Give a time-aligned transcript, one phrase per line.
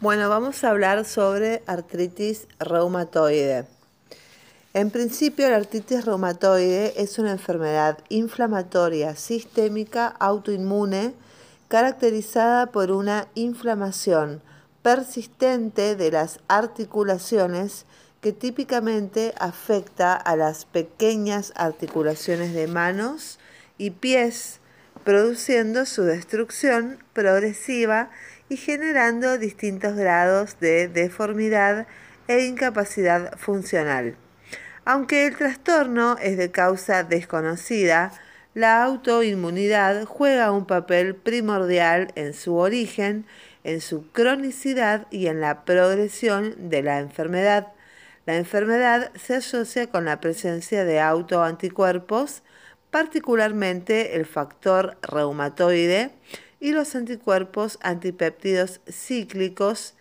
[0.00, 3.66] Bueno, vamos a hablar sobre artritis reumatoide.
[4.72, 11.14] En principio, la artritis reumatoide es una enfermedad inflamatoria sistémica autoinmune
[11.66, 14.40] caracterizada por una inflamación
[14.82, 17.84] persistente de las articulaciones
[18.20, 23.40] que típicamente afecta a las pequeñas articulaciones de manos
[23.78, 24.60] y pies,
[25.02, 28.10] produciendo su destrucción progresiva
[28.48, 31.86] y generando distintos grados de deformidad
[32.28, 34.16] e incapacidad funcional.
[34.84, 38.12] Aunque el trastorno es de causa desconocida,
[38.54, 43.26] la autoinmunidad juega un papel primordial en su origen,
[43.64, 47.68] en su cronicidad y en la progresión de la enfermedad.
[48.24, 52.42] La enfermedad se asocia con la presencia de autoanticuerpos,
[52.90, 56.10] particularmente el factor reumatoide,
[56.60, 59.94] y los anticuerpos antipéptidos cíclicos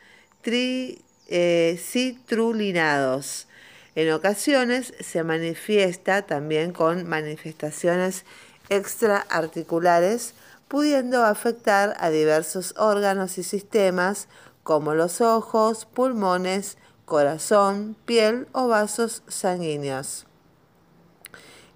[0.46, 3.48] eh, citrulinados.
[3.96, 8.26] En ocasiones se manifiesta también con manifestaciones
[8.70, 10.34] extraarticulares,
[10.68, 14.28] pudiendo afectar a diversos órganos y sistemas
[14.64, 20.26] como los ojos, pulmones, corazón, piel o vasos sanguíneos.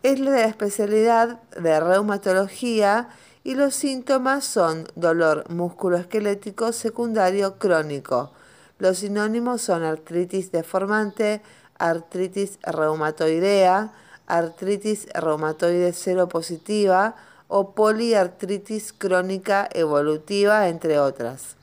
[0.03, 3.09] Es la especialidad de reumatología
[3.43, 8.31] y los síntomas son dolor musculoesquelético secundario crónico.
[8.77, 11.41] Los sinónimos son artritis deformante,
[11.77, 13.93] artritis reumatoidea,
[14.27, 15.93] artritis reumatoide
[16.27, 17.15] positiva
[17.47, 21.57] o poliartritis crónica evolutiva, entre otras.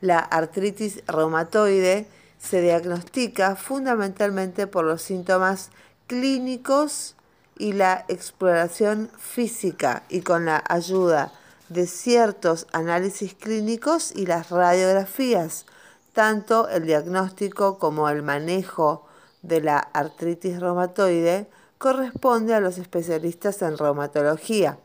[0.00, 2.06] La artritis reumatoide
[2.38, 5.70] se diagnostica fundamentalmente por los síntomas
[6.06, 7.15] clínicos
[7.58, 11.32] y la exploración física y con la ayuda
[11.68, 15.66] de ciertos análisis clínicos y las radiografías,
[16.12, 19.06] tanto el diagnóstico como el manejo
[19.42, 21.48] de la artritis reumatoide
[21.78, 24.78] corresponde a los especialistas en reumatología.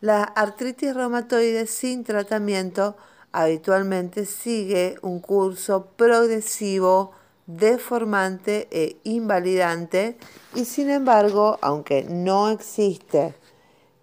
[0.00, 2.96] La artritis reumatoide sin tratamiento
[3.32, 7.12] habitualmente sigue un curso progresivo
[7.48, 10.18] deformante e invalidante
[10.54, 13.34] y sin embargo, aunque no existe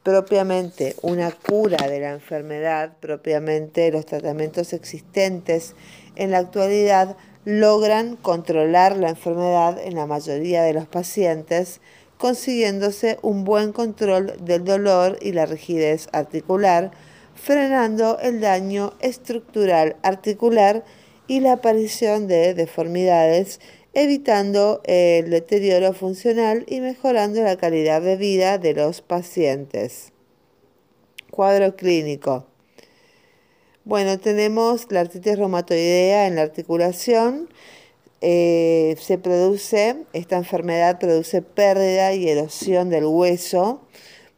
[0.03, 5.75] propiamente una cura de la enfermedad, propiamente los tratamientos existentes
[6.15, 11.81] en la actualidad logran controlar la enfermedad en la mayoría de los pacientes,
[12.17, 16.89] consiguiéndose un buen control del dolor y la rigidez articular,
[17.35, 20.83] frenando el daño estructural articular
[21.27, 23.59] y la aparición de deformidades,
[23.93, 30.11] evitando el deterioro funcional y mejorando la calidad de vida de los pacientes.
[31.31, 32.45] Cuadro clínico.
[33.85, 37.49] Bueno, tenemos la artritis reumatoidea en la articulación.
[38.21, 43.81] Eh, se produce, esta enfermedad produce pérdida y erosión del hueso,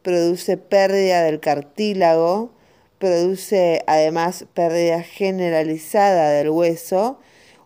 [0.02, 2.50] produce pérdida del cartílago,
[2.98, 7.18] produce además pérdida generalizada del hueso,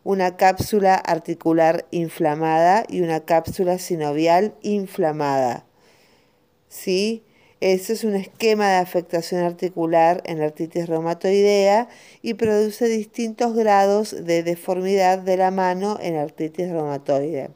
[0.05, 5.65] una cápsula articular inflamada y una cápsula sinovial inflamada.
[6.69, 7.25] ¿Sí?
[7.61, 11.89] Eso es un esquema de afectación articular en la artritis reumatoidea
[12.21, 17.51] y produce distintos grados de deformidad de la mano en artritis reumatoide.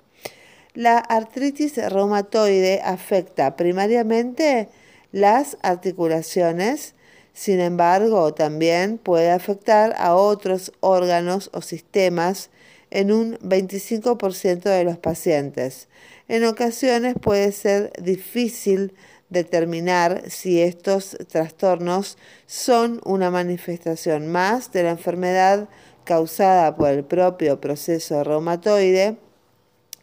[0.74, 4.68] La artritis reumatoide afecta primariamente
[5.10, 6.94] las articulaciones,
[7.36, 12.48] sin embargo, también puede afectar a otros órganos o sistemas
[12.90, 15.88] en un 25% de los pacientes.
[16.28, 18.94] En ocasiones puede ser difícil
[19.28, 25.68] determinar si estos trastornos son una manifestación más de la enfermedad
[26.04, 29.18] causada por el propio proceso reumatoide,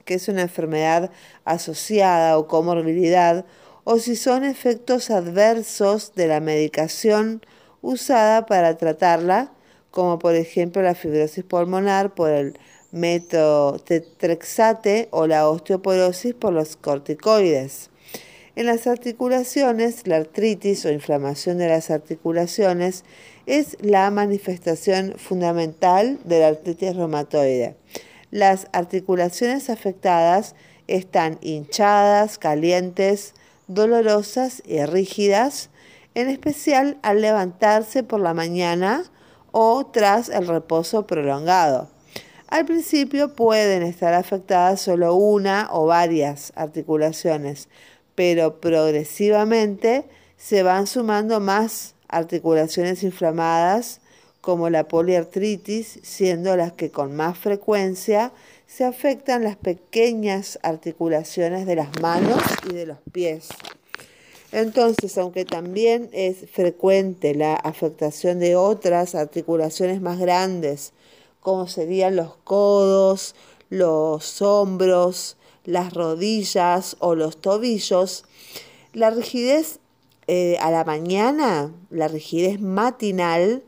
[0.06, 1.10] que es una enfermedad
[1.46, 3.44] asociada o comorbilidad
[3.84, 7.42] o si son efectos adversos de la medicación
[7.82, 9.52] usada para tratarla,
[9.92, 12.58] como por ejemplo la fibrosis pulmonar por el
[12.92, 17.90] metotrexate o la osteoporosis por los corticoides.
[18.56, 23.04] En las articulaciones, la artritis o inflamación de las articulaciones
[23.48, 27.76] es la manifestación fundamental de la artritis reumatoide.
[28.30, 30.54] Las articulaciones afectadas
[30.88, 33.34] están hinchadas, calientes,
[33.68, 35.70] dolorosas y rígidas,
[36.16, 39.04] en especial al levantarse por la mañana
[39.52, 41.90] o tras el reposo prolongado.
[42.48, 47.68] Al principio pueden estar afectadas solo una o varias articulaciones,
[48.14, 50.06] pero progresivamente
[50.38, 54.02] se van sumando más articulaciones inflamadas
[54.40, 58.34] como la poliartritis, siendo las que con más frecuencia
[58.76, 63.50] se afectan las pequeñas articulaciones de las manos y de los pies.
[64.52, 70.94] Entonces, aunque también es frecuente la afectación de otras articulaciones más grandes,
[71.40, 73.36] como serían los codos,
[73.70, 78.26] los hombros, las rodillas o los tobillos,
[78.94, 79.80] la rigidez
[80.26, 83.62] eh, a la mañana, la rigidez matinal,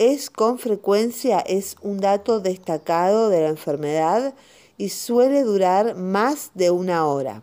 [0.00, 4.32] es con frecuencia es un dato destacado de la enfermedad
[4.78, 7.42] y suele durar más de una hora.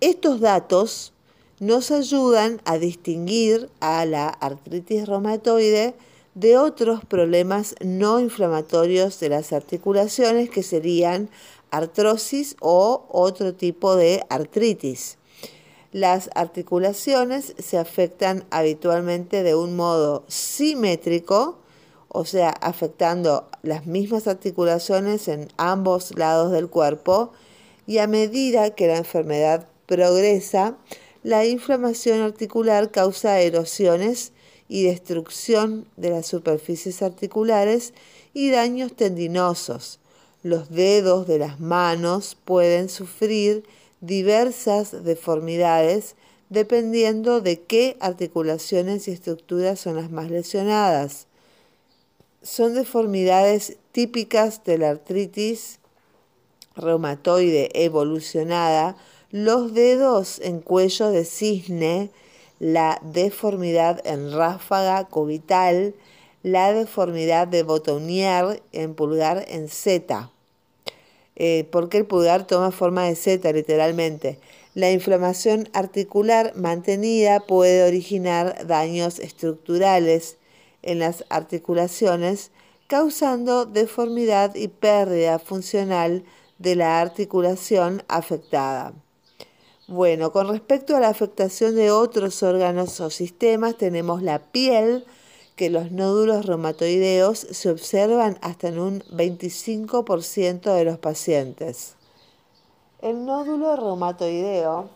[0.00, 1.12] Estos datos
[1.58, 5.96] nos ayudan a distinguir a la artritis reumatoide
[6.36, 11.28] de otros problemas no inflamatorios de las articulaciones que serían
[11.72, 15.18] artrosis o otro tipo de artritis.
[15.94, 21.60] Las articulaciones se afectan habitualmente de un modo simétrico,
[22.08, 27.30] o sea, afectando las mismas articulaciones en ambos lados del cuerpo,
[27.86, 30.76] y a medida que la enfermedad progresa,
[31.22, 34.32] la inflamación articular causa erosiones
[34.68, 37.94] y destrucción de las superficies articulares
[38.32, 40.00] y daños tendinosos.
[40.42, 43.62] Los dedos de las manos pueden sufrir
[44.06, 46.16] diversas deformidades
[46.48, 51.26] dependiendo de qué articulaciones y estructuras son las más lesionadas.
[52.42, 55.78] Son deformidades típicas de la artritis
[56.76, 58.96] reumatoide evolucionada,
[59.30, 62.10] los dedos en cuello de cisne,
[62.58, 65.94] la deformidad en ráfaga cubital,
[66.42, 70.30] la deformidad de botonier en pulgar en Z
[71.36, 74.38] eh, porque el pulgar toma forma de Z literalmente.
[74.74, 80.36] La inflamación articular mantenida puede originar daños estructurales
[80.82, 82.50] en las articulaciones,
[82.86, 86.24] causando deformidad y pérdida funcional
[86.58, 88.94] de la articulación afectada.
[89.86, 95.04] Bueno, con respecto a la afectación de otros órganos o sistemas, tenemos la piel,
[95.56, 101.94] que los nódulos reumatoideos se observan hasta en un 25% de los pacientes.
[103.00, 104.88] El nódulo reumatoideo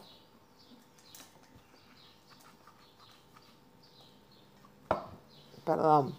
[5.65, 6.17] perdón,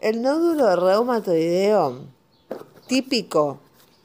[0.00, 2.04] el nódulo reumatoideo
[2.86, 3.58] típico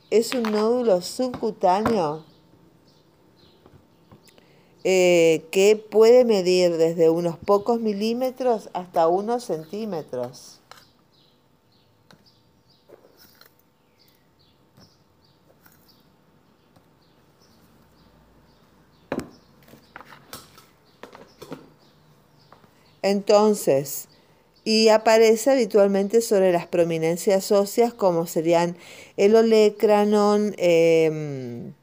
[0.10, 2.24] es un nódulo subcutáneo
[4.84, 10.60] eh, que puede medir desde unos pocos milímetros hasta unos centímetros.
[23.02, 24.10] Entonces,
[24.66, 28.76] y aparece habitualmente sobre las prominencias óseas como serían
[29.16, 31.74] el olecranon, em,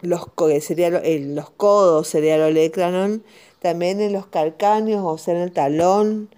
[0.00, 0.26] los,
[0.60, 3.24] sería los codos, sería el olecranon,
[3.60, 6.30] también en los calcáneos, o sea, en el talón,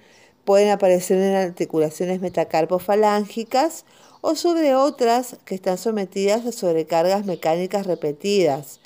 [0.44, 3.84] pueden aparecer en articulaciones metacarpofalángicas
[4.22, 8.80] o sobre otras que están sometidas a sobrecargas mecánicas repetidas.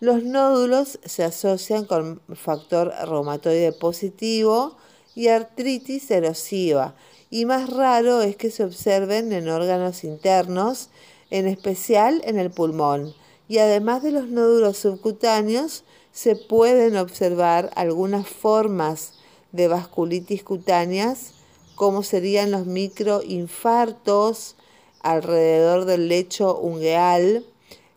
[0.00, 4.76] Los nódulos se asocian con factor reumatoide positivo
[5.14, 6.94] y artritis erosiva,
[7.30, 10.90] y más raro es que se observen en órganos internos,
[11.30, 13.14] en especial en el pulmón
[13.48, 19.14] y además de los nódulos subcutáneos se pueden observar algunas formas
[19.52, 21.32] de vasculitis cutáneas
[21.74, 24.56] como serían los microinfartos
[25.00, 27.46] alrededor del lecho ungueal,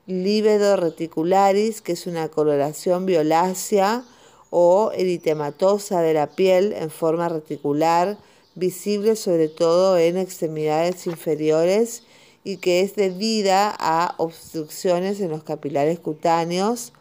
[0.06, 4.04] líbedo reticularis, que es una coloración violácea
[4.52, 8.18] o eritematosa de la piel en forma reticular,
[8.54, 12.04] visible sobre todo en extremidades inferiores
[12.44, 16.94] y que es debida a obstrucciones en los capilares cutáneos,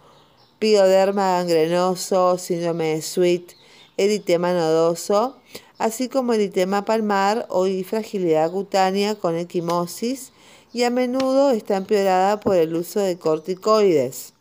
[0.59, 3.53] pioderma gangrenoso, síndrome de Sweet,
[3.97, 5.37] eritema nodoso,
[5.79, 10.33] así como eritema palmar o fragilidad cutánea con equimosis
[10.73, 14.35] y a menudo está empeorada por el uso de corticoides.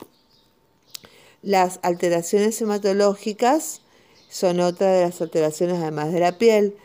[1.41, 3.81] Las alteraciones hematológicas
[4.29, 6.75] son otra de las alteraciones además de la piel.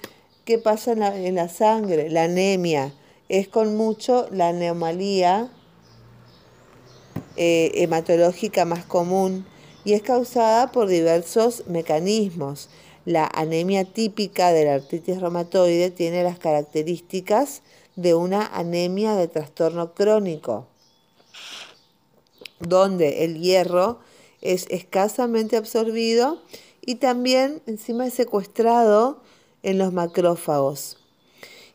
[0.45, 2.09] ¿Qué pasa en la, en la sangre?
[2.11, 2.95] La anemia
[3.29, 5.51] es con mucho la neumalía
[7.37, 9.47] eh, hematológica más común
[9.85, 12.69] y es causada por diversos mecanismos.
[13.05, 17.63] La anemia típica de la artritis reumatoide tiene las características
[17.97, 20.67] de una anemia de trastorno crónico,
[22.61, 24.01] donde el hierro
[24.41, 26.43] es escasamente absorbido
[26.81, 29.23] y también encima es secuestrado
[29.63, 31.04] en los macrófagos.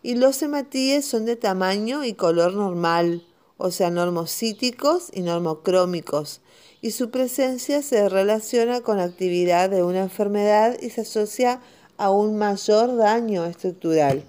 [0.02, 3.26] Y los hematíes son de tamaño y color normal,
[3.58, 6.42] o sea, normocíticos y normocrómicos,
[6.82, 11.60] y su presencia se relaciona con la actividad de una enfermedad y se asocia
[11.98, 14.24] a un mayor daño estructural.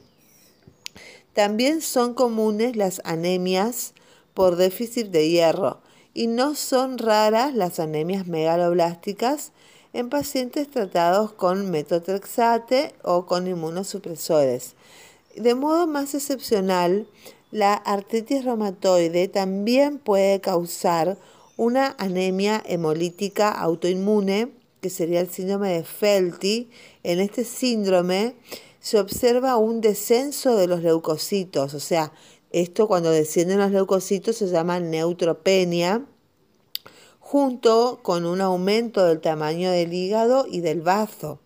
[1.33, 3.95] También son comunes las anemias
[4.35, 5.81] por déficit de hierro
[6.13, 9.53] y no son raras las anemias megaloblásticas
[9.93, 14.75] en pacientes tratados con metotrexate o con inmunosupresores.
[15.37, 17.07] De modo más excepcional,
[17.51, 21.19] la artritis reumatoide también puede causar
[21.57, 26.71] una anemia hemolítica autoinmune, que sería el síndrome de Felty.
[27.03, 28.35] En este síndrome
[28.81, 32.13] se observa un descenso de los leucocitos, o sea,
[32.51, 36.05] esto cuando descienden los leucocitos se llama neutropenia,
[37.21, 41.39] junto con un aumento del tamaño del hígado y del bazo.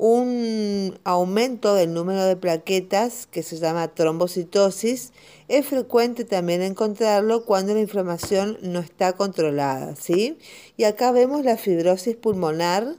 [0.00, 5.12] Un aumento del número de plaquetas, que se llama trombocitosis,
[5.48, 9.96] es frecuente también encontrarlo cuando la inflamación no está controlada.
[9.96, 10.38] ¿sí?
[10.76, 12.94] Y acá vemos la fibrosis pulmonar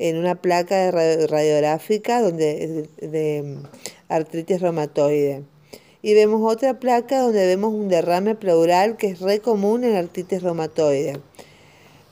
[0.00, 3.58] en una placa radiográfica donde, de
[4.08, 5.44] artritis reumatoide.
[6.02, 10.42] Y vemos otra placa donde vemos un derrame pleural que es re común en artritis
[10.42, 11.20] reumatoide.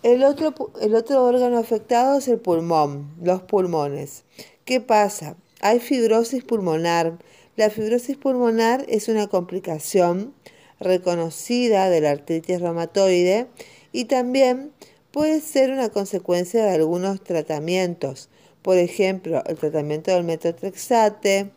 [0.02, 4.24] El otro, el otro órgano afectado es el pulmón, los pulmones.
[4.64, 5.36] ¿Qué pasa?
[5.60, 7.18] Hay fibrosis pulmonar.
[7.56, 10.32] La fibrosis pulmonar es una complicación
[10.80, 13.48] reconocida de la artritis reumatoide
[13.92, 14.72] y también
[15.10, 18.30] puede ser una consecuencia de algunos tratamientos.
[18.62, 21.50] Por ejemplo, el tratamiento del metotrexate,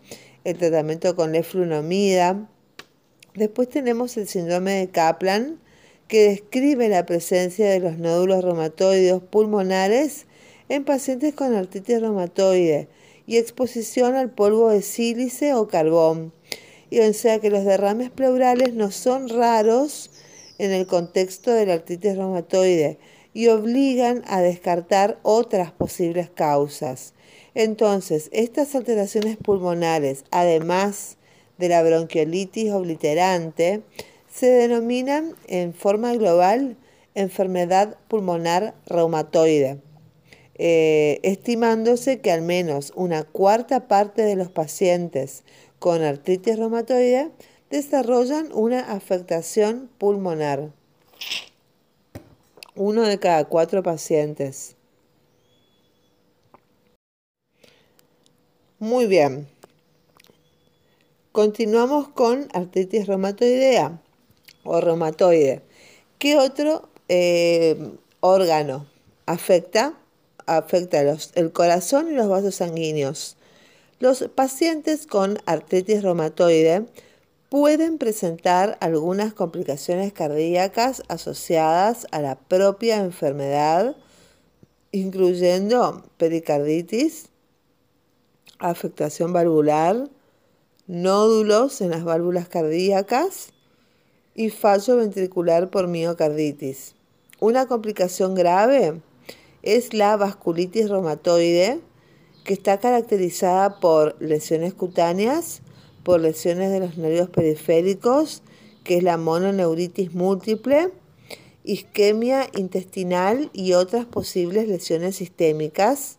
[0.43, 2.49] el tratamiento con leflunomida.
[3.35, 5.59] Después tenemos el síndrome de Kaplan,
[6.07, 10.25] que describe la presencia de los nódulos reumatoides pulmonares
[10.69, 12.87] en pacientes con artritis reumatoide
[13.25, 16.33] y exposición al polvo de sílice o carbón.
[16.89, 20.11] Y o sea que los derrames pleurales no son raros
[20.57, 22.97] en el contexto de la artritis reumatoide
[23.33, 27.13] y obligan a descartar otras posibles causas.
[27.55, 31.17] Entonces, estas alteraciones pulmonares, además
[31.57, 33.81] de la bronquiolitis obliterante,
[34.33, 36.75] se denominan en forma global
[37.13, 39.79] enfermedad pulmonar reumatoide,
[40.55, 45.43] eh, estimándose que al menos una cuarta parte de los pacientes
[45.77, 47.29] con artritis reumatoide
[47.69, 50.71] desarrollan una afectación pulmonar.
[52.75, 54.75] Uno de cada cuatro pacientes.
[58.79, 59.47] Muy bien.
[61.31, 63.99] Continuamos con artritis reumatoidea
[64.63, 65.61] o reumatoide.
[66.19, 68.87] ¿Qué otro eh, órgano
[69.25, 69.93] afecta?
[70.45, 70.99] Afecta
[71.35, 73.37] el corazón y los vasos sanguíneos.
[73.99, 76.85] Los pacientes con artritis reumatoide
[77.47, 83.95] pueden presentar algunas complicaciones cardíacas asociadas a la propia enfermedad,
[84.91, 87.29] incluyendo pericarditis,
[88.59, 90.09] afectación valvular,
[90.87, 93.52] nódulos en las válvulas cardíacas,
[94.35, 96.95] y fallo ventricular por miocarditis.
[97.39, 99.01] Una complicación grave
[99.61, 101.79] es la vasculitis reumatoide,
[102.43, 105.61] que está caracterizada por lesiones cutáneas,
[106.03, 108.43] por lesiones de los nervios periféricos,
[108.83, 110.89] que es la mononeuritis múltiple,
[111.63, 116.17] isquemia intestinal y otras posibles lesiones sistémicas.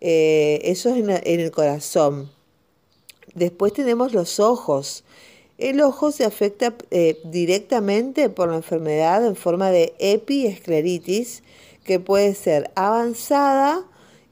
[0.00, 2.30] Eh, eso es en el corazón.
[3.34, 5.04] Después tenemos los ojos.
[5.62, 11.44] El ojo se afecta eh, directamente por la enfermedad en forma de epiescleritis,
[11.84, 13.84] que puede ser avanzada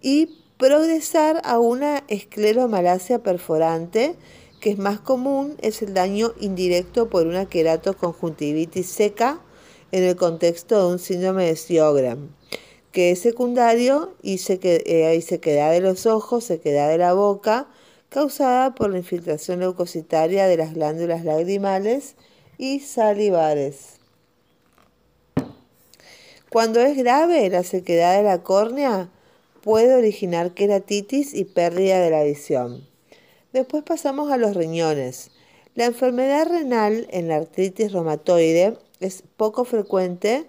[0.03, 4.17] y progresar a una escleromalacia perforante,
[4.61, 9.41] que es más común, es el daño indirecto por una queratoconjuntivitis seca
[9.93, 12.35] en el contexto de un síndrome de Sjögren,
[12.91, 16.99] que es secundario y se, eh, ahí se queda de los ojos, se queda de
[16.99, 17.69] la boca,
[18.11, 22.17] causada por la infiltración leucocitaria de las glándulas lagrimales
[22.59, 24.01] y salivares.
[26.51, 29.09] Cuando es grave, la sequedad de la córnea
[29.63, 32.89] puede originar queratitis y pérdida de la visión.
[33.53, 35.31] Después pasamos a los riñones.
[35.77, 40.47] La enfermedad renal en la artritis reumatoide es poco frecuente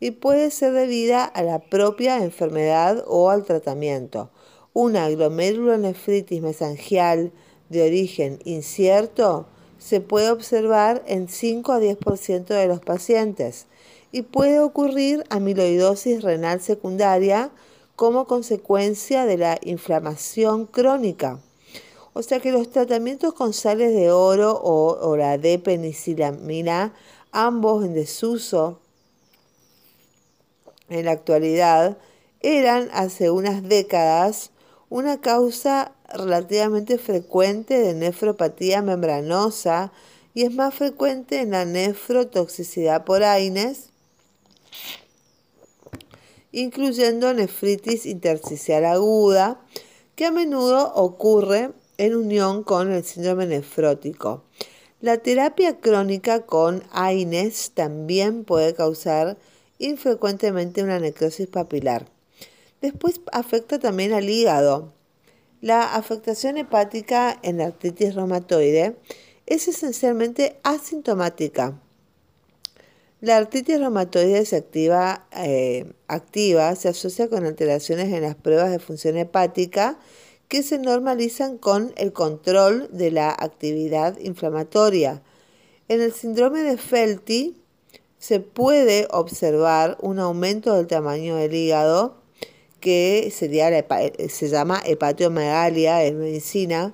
[0.00, 4.30] y puede ser debida a la propia enfermedad o al tratamiento
[4.74, 7.32] una glomerulonefritis mesangial
[7.70, 9.46] de origen incierto
[9.78, 13.66] se puede observar en 5 a 10% de los pacientes
[14.12, 17.50] y puede ocurrir amiloidosis renal secundaria
[17.96, 21.40] como consecuencia de la inflamación crónica.
[22.12, 26.94] O sea que los tratamientos con sales de oro o, la de penicilamina,
[27.32, 28.80] ambos en desuso
[30.88, 31.98] en la actualidad,
[32.40, 34.50] eran hace unas décadas
[34.94, 39.90] una causa relativamente frecuente de nefropatía membranosa
[40.34, 43.88] y es más frecuente en la nefrotoxicidad por AINES,
[46.52, 49.60] incluyendo nefritis intersticial aguda,
[50.14, 54.44] que a menudo ocurre en unión con el síndrome nefrótico.
[55.00, 59.38] La terapia crónica con AINES también puede causar
[59.78, 62.13] infrecuentemente una necrosis papilar.
[62.84, 64.92] Después afecta también al hígado.
[65.62, 68.98] La afectación hepática en la artritis reumatoide
[69.46, 71.80] es esencialmente asintomática.
[73.22, 79.16] La artritis reumatoide activa, eh, activa se asocia con alteraciones en las pruebas de función
[79.16, 79.98] hepática
[80.48, 85.22] que se normalizan con el control de la actividad inflamatoria.
[85.88, 87.56] En el síndrome de Felty
[88.18, 92.22] se puede observar un aumento del tamaño del hígado
[92.84, 93.70] que sería
[94.28, 96.92] se llama hepatomegalia en medicina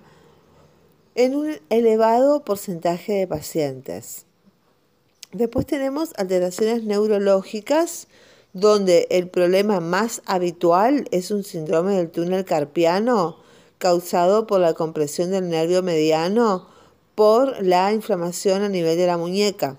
[1.17, 4.25] en un elevado porcentaje de pacientes.
[5.33, 8.07] Después tenemos alteraciones neurológicas
[8.53, 13.39] donde el problema más habitual es un síndrome del túnel carpiano
[13.79, 16.69] causado por la compresión del nervio mediano
[17.17, 19.77] por la inflamación a nivel de la muñeca.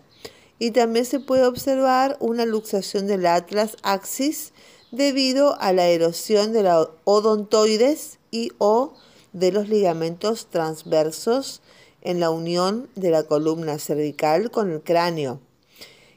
[0.59, 4.51] Y también se puede observar una luxación del atlas axis
[4.91, 8.93] debido a la erosión de la odontoides y o
[9.33, 11.61] de los ligamentos transversos
[12.01, 15.39] en la unión de la columna cervical con el cráneo.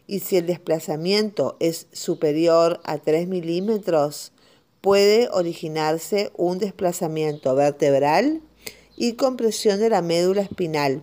[0.06, 4.32] Y si el desplazamiento es superior a 3 milímetros,
[4.80, 8.42] puede originarse un desplazamiento vertebral
[8.96, 11.02] y compresión de la médula espinal.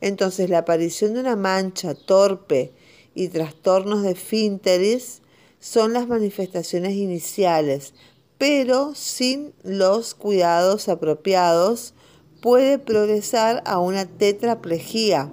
[0.00, 2.72] Entonces la aparición de una mancha torpe
[3.14, 5.21] y trastornos de fínteris
[5.62, 7.94] son las manifestaciones iniciales,
[8.36, 11.94] pero sin los cuidados apropiados
[12.40, 15.30] puede progresar a una tetraplejía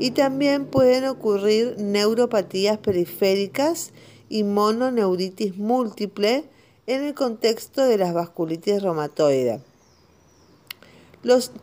[0.00, 3.92] y también pueden ocurrir neuropatías periféricas
[4.28, 6.44] y mononeuritis múltiple
[6.88, 9.60] en el contexto de las vasculitis reumatoide.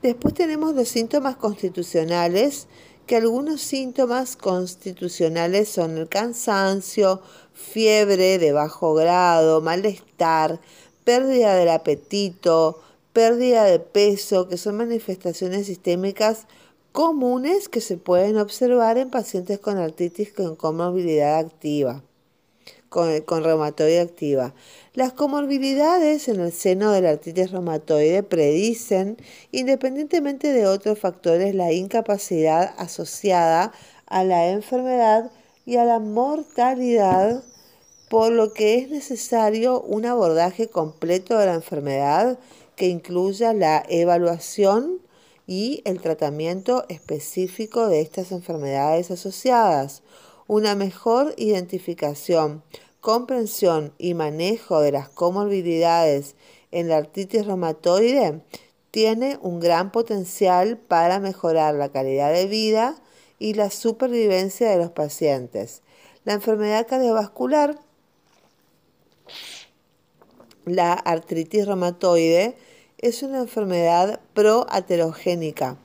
[0.01, 2.67] después tenemos los síntomas constitucionales,
[3.09, 7.23] que algunos síntomas constitucionales son el cansancio,
[7.71, 10.59] fiebre de bajo grado, malestar,
[11.03, 12.81] pérdida del apetito,
[13.13, 16.47] pérdida de peso, que son manifestaciones sistémicas
[16.91, 22.03] comunes que se pueden observar en pacientes con artritis con comorbilidad activa
[22.89, 24.53] con, reumatoide activa.
[24.93, 29.17] Las comorbilidades en el seno de la artritis reumatoide predicen,
[29.51, 33.71] independientemente de otros factores, la incapacidad asociada
[34.07, 35.31] a la enfermedad
[35.65, 37.43] y a la mortalidad,
[38.09, 42.39] por lo que es necesario un abordaje completo de la enfermedad
[42.75, 44.99] que incluya la evaluación
[45.45, 50.01] y el tratamiento específico de estas enfermedades asociadas
[50.47, 52.63] una mejor identificación,
[53.01, 56.35] comprensión y manejo de las comorbilidades
[56.71, 58.41] en la artritis reumatoide
[58.89, 62.95] tiene un gran potencial para mejorar la calidad de vida
[63.37, 65.83] y la supervivencia de los pacientes.
[66.25, 67.79] La enfermedad cardiovascular,
[70.75, 72.55] la artritis reumatoide,
[72.97, 75.77] es una enfermedad proaterogénica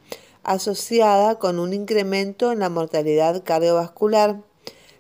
[0.43, 4.37] asociada con un incremento en la mortalidad cardiovascular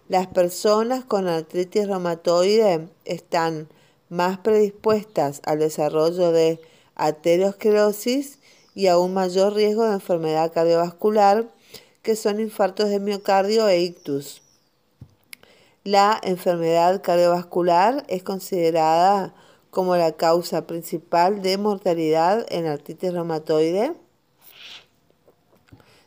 [0.08, 3.68] las personas con artritis reumatoide están
[4.10, 6.60] más predispuestas al desarrollo de
[6.94, 8.38] arteriosclerosis
[8.74, 11.48] y a un mayor riesgo de enfermedad cardiovascular,
[12.02, 14.42] que son infartos de miocardio e ictus.
[15.84, 19.34] La enfermedad cardiovascular es considerada
[19.74, 23.92] como la causa principal de mortalidad en artritis reumatoide,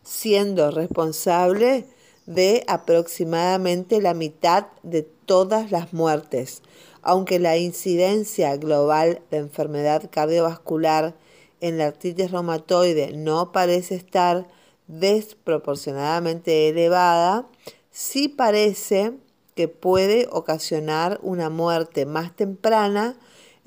[0.03, 1.85] siendo responsable
[2.25, 6.63] de aproximadamente la mitad de todas las muertes,
[7.01, 11.13] aunque la incidencia global de enfermedad cardiovascular
[11.59, 14.47] en la artritis reumatoide no parece estar
[14.87, 17.45] desproporcionadamente elevada,
[17.91, 19.13] sí parece
[19.55, 23.17] que puede ocasionar una muerte más temprana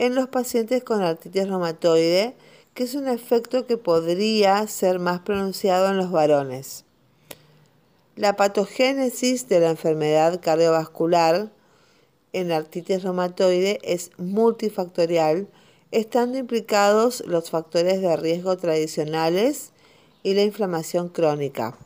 [0.00, 2.34] en los pacientes con artritis reumatoide,
[2.72, 6.86] que es un efecto que podría ser más pronunciado en los varones.
[8.16, 11.50] La patogénesis de la enfermedad cardiovascular
[12.32, 15.48] en artritis reumatoide es multifactorial
[15.90, 19.72] estando implicados los factores de riesgo tradicionales
[20.22, 21.76] y la inflamación crónica.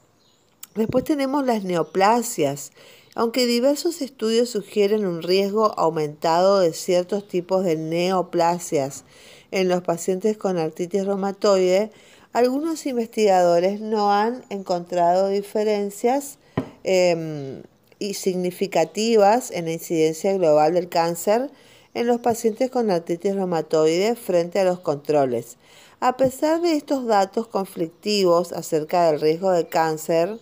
[0.77, 2.71] Después tenemos las neoplasias.
[3.17, 9.05] Aunque diversos estudios sugieren un riesgo aumentado de ciertos tipos de neoplasias
[9.53, 11.93] en los pacientes con artritis reumatoide,
[12.33, 16.39] algunos investigadores no han encontrado diferencias
[16.83, 17.63] em,
[18.01, 21.51] y significativas en la incidencia global del cáncer
[21.95, 25.57] en los pacientes con artritis reumatoide frente a los controles.
[26.01, 30.41] A pesar de estos datos conflictivos acerca del riesgo de cáncer,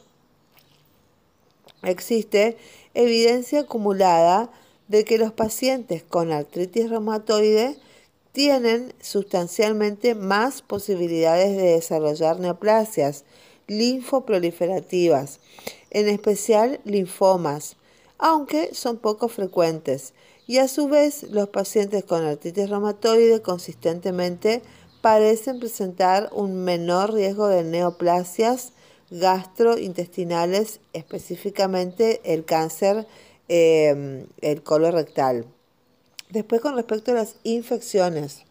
[1.83, 2.57] existe
[2.95, 4.51] evidencia acumulada
[4.89, 7.77] de que los pacientes con artritis reumatoide
[8.33, 13.25] tienen sustancialmente más posibilidades de desarrollar neoplasias
[13.67, 15.41] linfoproliferativas,
[15.91, 17.77] en especial linfomas,
[18.19, 20.15] aunque son poco frecuentes,
[20.47, 24.63] y a su vez los pacientes con artritis reumatoide consistentemente
[25.01, 28.73] parecen presentar un menor riesgo de neoplasias
[29.13, 33.07] gastrointestinales, específicamente el cáncer,
[33.49, 35.47] eh, el colorectal.
[36.31, 38.45] Después con respecto a las infecciones.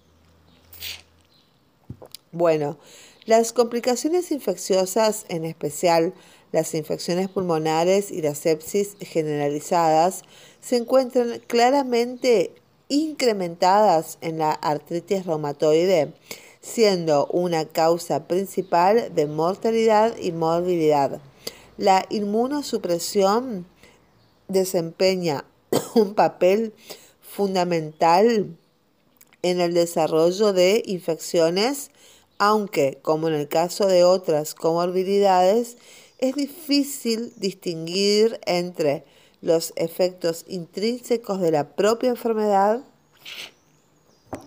[2.32, 2.78] Bueno,
[3.26, 6.14] las complicaciones infecciosas, en especial
[6.52, 10.24] las infecciones pulmonares y las sepsis generalizadas,
[10.62, 12.54] se encuentran claramente
[12.88, 16.14] incrementadas en la artritis reumatoide,
[16.62, 21.20] siendo una causa principal de mortalidad y morbilidad.
[21.78, 23.66] La inmunosupresión
[24.48, 25.46] desempeña
[25.96, 26.74] un papel
[27.22, 28.56] fundamental
[29.42, 31.90] en el desarrollo de infecciones,
[32.38, 35.78] aunque, como en el caso de otras comorbilidades,
[36.20, 39.04] es difícil distinguir entre
[39.42, 42.82] los efectos intrínsecos de la propia enfermedad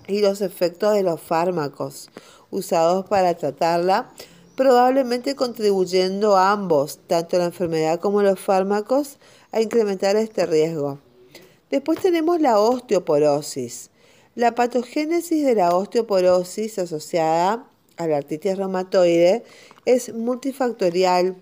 [0.07, 2.11] y los efectos de los fármacos
[2.51, 4.11] usados para tratarla,
[4.57, 9.19] probablemente contribuyendo a ambos, tanto la enfermedad como los fármacos,
[9.53, 10.99] a incrementar este riesgo.
[11.71, 13.91] Después tenemos la osteoporosis.
[14.35, 17.67] La patogénesis de la osteoporosis asociada
[17.97, 19.45] a la artritis reumatoide
[19.85, 21.37] es multifactorial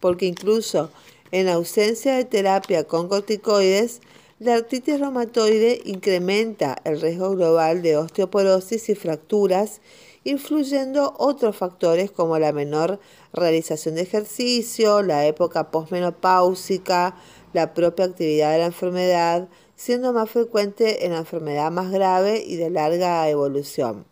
[0.00, 0.90] porque incluso
[1.32, 4.00] en ausencia de terapia con corticoides,
[4.38, 9.80] la artritis reumatoide incrementa el riesgo global de osteoporosis y fracturas,
[10.24, 13.00] influyendo otros factores como la menor
[13.32, 17.16] realización de ejercicio, la época posmenopáusica,
[17.54, 22.56] la propia actividad de la enfermedad, siendo más frecuente en la enfermedad más grave y
[22.56, 24.04] de larga evolución.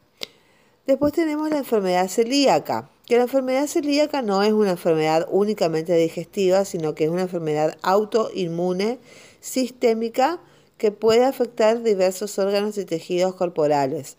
[0.87, 6.65] Después tenemos la enfermedad celíaca, que la enfermedad celíaca no es una enfermedad únicamente digestiva,
[6.65, 8.99] sino que es una enfermedad autoinmune
[9.45, 10.41] sistémica
[10.79, 14.17] que puede afectar diversos órganos y tejidos corporales.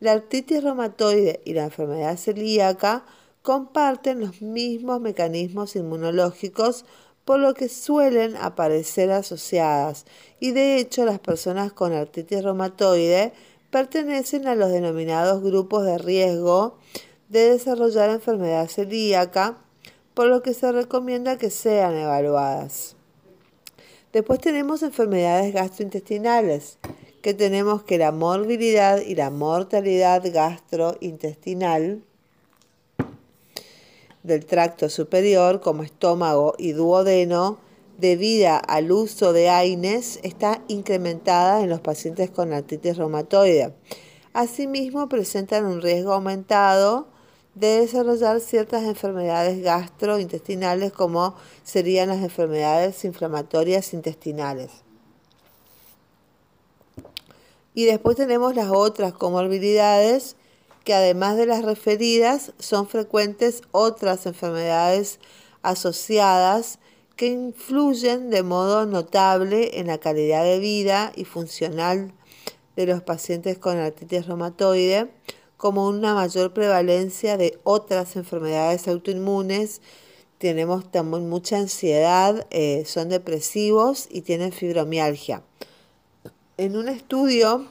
[0.00, 3.04] La artritis reumatoide y la enfermedad celíaca
[3.42, 6.86] comparten los mismos mecanismos inmunológicos
[7.26, 10.06] por lo que suelen aparecer asociadas
[10.40, 13.32] y de hecho las personas con artritis reumatoide
[13.70, 16.78] pertenecen a los denominados grupos de riesgo
[17.28, 19.58] de desarrollar enfermedad celíaca,
[20.14, 22.96] por lo que se recomienda que sean evaluadas.
[24.12, 26.76] Después tenemos enfermedades gastrointestinales,
[27.22, 32.02] que tenemos que la morbilidad y la mortalidad gastrointestinal
[34.22, 37.58] del tracto superior, como estómago y duodeno,
[37.96, 43.72] debido al uso de AINES, está incrementada en los pacientes con artritis reumatoide.
[44.34, 47.06] Asimismo, presentan un riesgo aumentado
[47.54, 54.70] de desarrollar ciertas enfermedades gastrointestinales como serían las enfermedades inflamatorias intestinales.
[57.74, 60.36] Y después tenemos las otras comorbilidades
[60.84, 65.18] que además de las referidas son frecuentes otras enfermedades
[65.62, 66.78] asociadas
[67.16, 72.12] que influyen de modo notable en la calidad de vida y funcional
[72.76, 75.10] de los pacientes con artritis reumatoide,
[75.62, 79.80] como una mayor prevalencia de otras enfermedades autoinmunes.
[80.38, 85.44] Tenemos también mucha ansiedad, eh, son depresivos y tienen fibromialgia.
[86.56, 87.68] En un estudio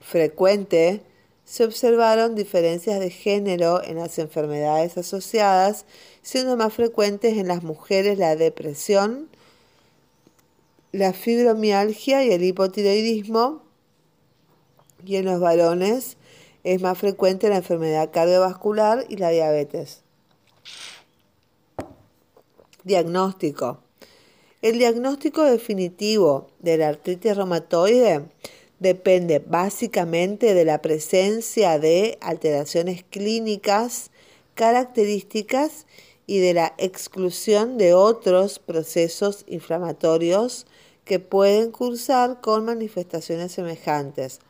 [0.00, 1.02] frecuente,
[1.44, 5.86] se observaron diferencias de género en las enfermedades asociadas,
[6.22, 9.28] siendo más frecuentes en las mujeres la depresión,
[10.92, 13.64] la fibromialgia y el hipotiroidismo,
[15.04, 16.16] y en los varones
[16.64, 20.00] es más frecuente la enfermedad cardiovascular y la diabetes.
[22.82, 23.78] Diagnóstico.
[24.62, 28.24] El diagnóstico definitivo de la artritis reumatoide
[28.78, 34.10] depende básicamente de la presencia de alteraciones clínicas
[34.54, 35.86] características
[36.26, 40.66] y de la exclusión de otros procesos inflamatorios
[41.04, 44.40] que pueden cursar con manifestaciones semejantes.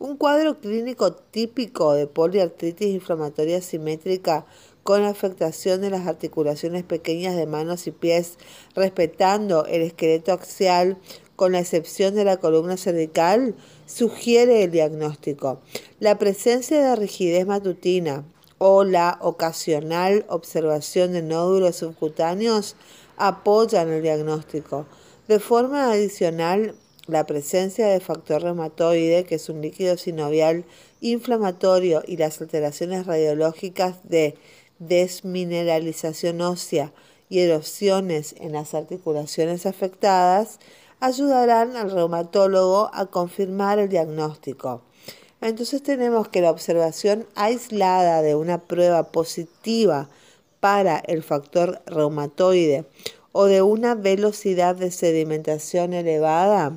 [0.00, 4.46] Un cuadro clínico típico de poliartritis inflamatoria simétrica
[4.82, 8.38] con afectación de las articulaciones pequeñas de manos y pies,
[8.74, 10.96] respetando el esqueleto axial
[11.36, 15.60] con la excepción de la columna cervical, sugiere el diagnóstico.
[15.98, 18.24] La presencia de rigidez matutina
[18.56, 22.74] o la ocasional observación de nódulos subcutáneos
[23.18, 24.86] apoyan el diagnóstico.
[25.28, 26.74] De forma adicional,
[27.10, 30.64] la presencia de factor reumatoide, que es un líquido sinovial
[31.00, 34.36] inflamatorio, y las alteraciones radiológicas de
[34.78, 36.92] desmineralización ósea
[37.28, 40.58] y erosiones en las articulaciones afectadas
[41.00, 44.82] ayudarán al reumatólogo a confirmar el diagnóstico.
[45.40, 50.08] Entonces tenemos que la observación aislada de una prueba positiva
[50.60, 52.84] para el factor reumatoide
[53.32, 56.72] o de una velocidad de sedimentación elevada,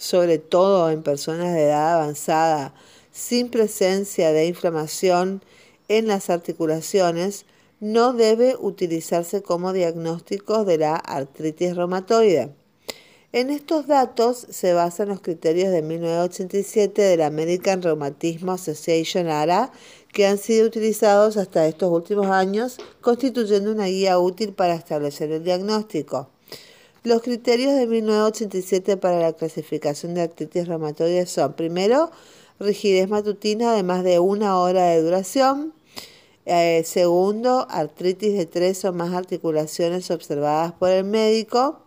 [0.00, 2.74] sobre todo en personas de edad avanzada,
[3.12, 5.42] sin presencia de inflamación
[5.88, 7.44] en las articulaciones,
[7.80, 12.54] no debe utilizarse como diagnóstico de la artritis reumatoide.
[13.32, 19.70] En estos datos se basan los criterios de 1987 de la American Rheumatism Association ARA,
[20.12, 25.44] que han sido utilizados hasta estos últimos años, constituyendo una guía útil para establecer el
[25.44, 26.30] diagnóstico.
[27.02, 32.10] Los criterios de 1987 para la clasificación de artritis reumatoide son, primero,
[32.58, 35.72] rigidez matutina de más de una hora de duración.
[36.44, 41.80] Eh, segundo, artritis de tres o más articulaciones observadas por el médico.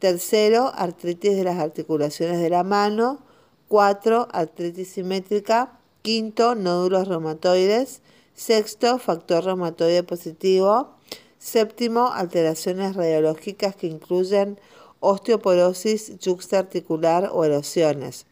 [0.00, 3.20] Tercero, artritis de las articulaciones de la mano.
[3.68, 5.78] Cuatro, artritis simétrica.
[6.02, 8.02] Quinto, nódulos reumatoides.
[8.34, 10.96] Sexto, factor reumatoide positivo.
[11.40, 14.60] Séptimo, alteraciones radiológicas que incluyen
[15.00, 18.26] osteoporosis yuxtaarticular o erosiones.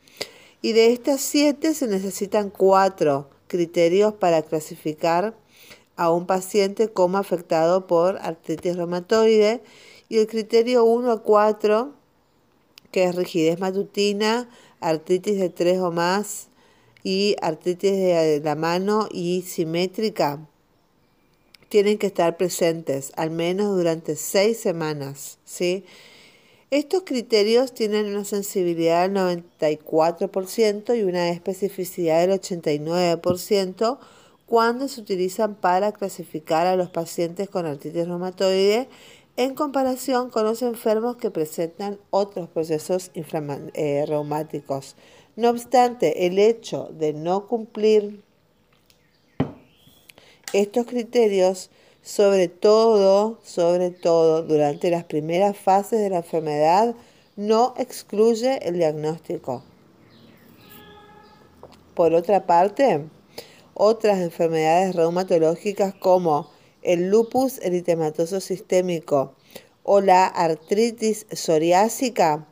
[0.61, 5.35] Y de estas siete se necesitan cuatro criterios para clasificar
[5.97, 9.63] a un paciente como afectado por artritis reumatoide
[10.11, 11.95] y el criterio 1 a 4,
[12.93, 16.49] que es rigidez matutina, artritis de 3 o más
[17.03, 20.47] y artritis de la mano y simétrica,
[21.69, 25.39] tienen que estar presentes al menos durante 6 semanas.
[25.45, 25.85] ¿sí?
[26.71, 33.99] Estos criterios tienen una sensibilidad del 94% y una especificidad del 89%
[34.47, 38.89] cuando se utilizan para clasificar a los pacientes con artritis reumatoide
[39.37, 44.97] en comparación con los enfermos que presentan otros procesos eh, reumáticos.
[45.37, 48.23] No obstante, el hecho de no cumplir
[50.53, 51.71] estos criterios,
[52.03, 56.95] sobre todo, sobre todo durante las primeras fases de la enfermedad,
[57.37, 59.63] no excluye el diagnóstico.
[61.95, 63.05] Por otra parte,
[63.75, 66.51] otras enfermedades reumatológicas como
[66.83, 69.35] el lupus eritematoso sistémico
[69.83, 72.47] o la artritis psoriásica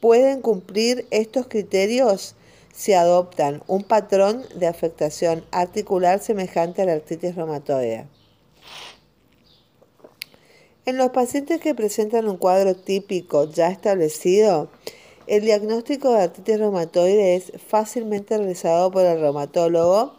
[0.00, 2.34] pueden cumplir estos criterios
[2.78, 8.06] si adoptan un patrón de afectación articular semejante a la artritis reumatoide.
[10.86, 14.68] En los pacientes que presentan un cuadro típico ya establecido,
[15.26, 20.14] el diagnóstico de artritis reumatoide es fácilmente realizado por el reumatólogo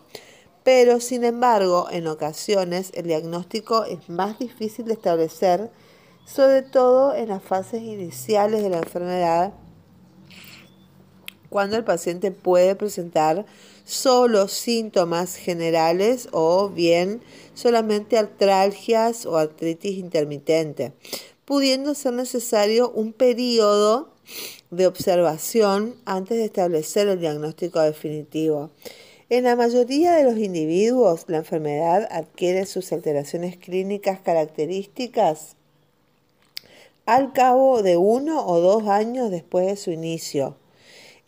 [0.65, 5.71] pero sin embargo en ocasiones el diagnóstico es más difícil de establecer,
[6.25, 9.53] sobre todo en las fases iniciales de la enfermedad,
[11.49, 13.45] cuando el paciente puede presentar
[13.85, 17.21] solo síntomas generales o bien
[17.55, 20.93] solamente artralgias o artritis intermitente,
[21.45, 24.09] pudiendo ser necesario un periodo
[24.69, 28.69] de observación antes de establecer el diagnóstico definitivo.
[29.31, 35.55] En la mayoría de los individuos, la enfermedad adquiere sus alteraciones clínicas características
[37.05, 40.55] al cabo de uno o dos años después de su inicio.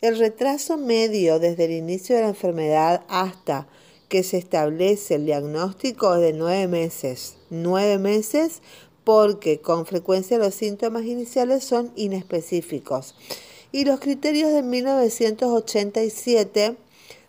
[0.02, 3.68] El retraso medio desde el inicio de la enfermedad hasta
[4.08, 7.36] que se establece el diagnóstico es de nueve meses.
[7.50, 8.62] Nueve meses
[9.04, 13.14] porque con frecuencia los síntomas iniciales son inespecíficos.
[13.70, 16.76] Y los criterios de 1987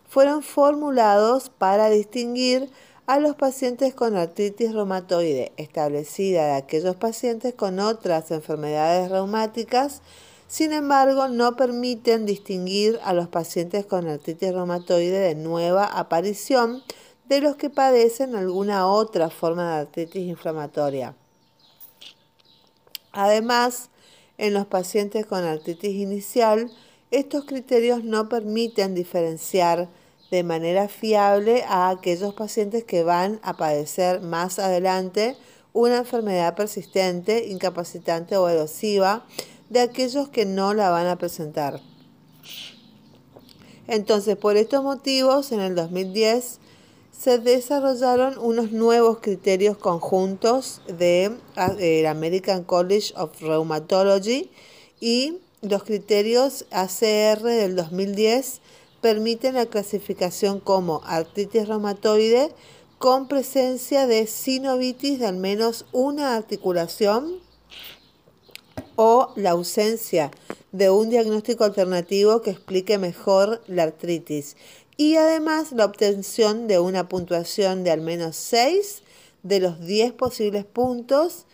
[0.08, 2.70] fueron formulados para distinguir
[3.06, 10.02] a los pacientes con artritis reumatoide establecida de aquellos pacientes con otras enfermedades reumáticas
[10.46, 16.82] Sin embargo, no permiten distinguir a los pacientes con artritis reumatoide de nueva aparición
[17.26, 21.16] de los que padecen alguna otra forma de artritis inflamatoria.
[23.12, 23.88] Además,
[24.36, 26.70] en los pacientes con artritis inicial,
[27.10, 29.88] estos criterios no permiten diferenciar
[30.30, 35.36] de manera fiable a aquellos pacientes que van a padecer más adelante
[35.72, 39.24] una enfermedad persistente, incapacitante o erosiva
[39.74, 41.80] de aquellos que no la van a presentar.
[43.88, 46.60] Entonces, por estos motivos, en el 2010
[47.10, 51.32] se desarrollaron unos nuevos criterios conjuntos de
[51.78, 54.50] eh, American College of Rheumatology
[55.00, 58.60] y los criterios ACR del 2010
[59.00, 62.52] permiten la clasificación como artritis reumatoide
[62.98, 67.43] con presencia de sinovitis de al menos una articulación
[68.96, 70.30] o la ausencia
[70.72, 74.56] de un diagnóstico alternativo que explique mejor la artritis.
[74.96, 79.02] Y además la obtención de una puntuación de al menos 6
[79.42, 81.46] de los 10 posibles puntos.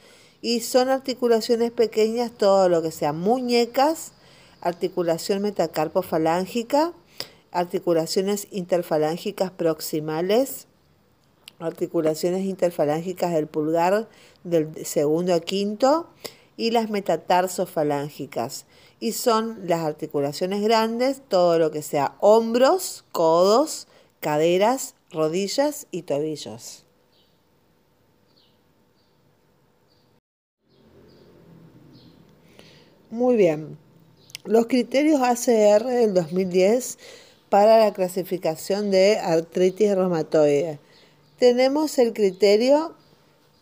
[0.42, 4.12] Y son articulaciones pequeñas, todo lo que sea muñecas,
[4.62, 6.94] articulación metacarpofalángica,
[7.52, 10.66] articulaciones interfalángicas proximales,
[11.58, 14.08] articulaciones interfalángicas del pulgar
[14.44, 16.08] del segundo a quinto
[16.60, 18.66] y las metatarsofalángicas
[19.00, 23.88] y son las articulaciones grandes, todo lo que sea hombros, codos,
[24.20, 26.84] caderas, rodillas y tobillos.
[33.08, 33.78] Muy bien.
[34.44, 36.98] Los criterios ACR del 2010
[37.48, 40.78] para la clasificación de artritis reumatoide.
[41.38, 42.99] Tenemos el criterio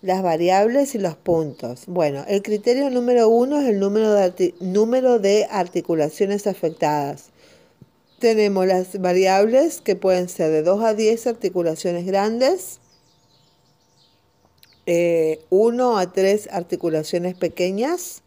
[0.01, 1.85] las variables y los puntos.
[1.87, 7.31] Bueno, el criterio número uno es el número de, número de articulaciones afectadas.
[8.19, 12.81] Tenemos las variables que pueden ser de 2 a 10 articulaciones grandes,
[14.87, 18.23] 1 eh, a 3 articulaciones pequeñas,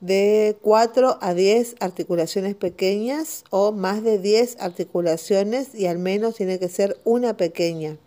[0.00, 6.58] de 4 a 10 articulaciones pequeñas o más de 10 articulaciones y al menos tiene
[6.58, 7.98] que ser una pequeña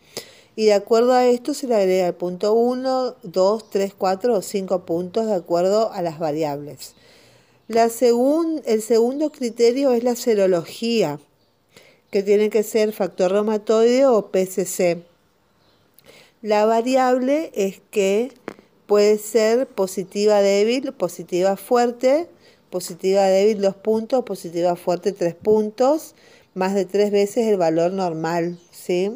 [0.56, 4.42] y de acuerdo a esto se le agrega el punto 1, 2, 3, 4 o
[4.42, 6.94] 5 puntos de acuerdo a las variables.
[7.68, 11.20] La el segundo criterio es la serología,
[12.10, 15.04] que tiene que ser factor reumatoide o PCC.
[16.42, 18.34] La variable es que
[18.88, 22.28] puede ser positiva débil, positiva fuerte,
[22.70, 26.16] positiva débil 2 puntos, positiva fuerte 3 puntos,
[26.54, 29.12] más de 3 veces el valor normal, ¿sí?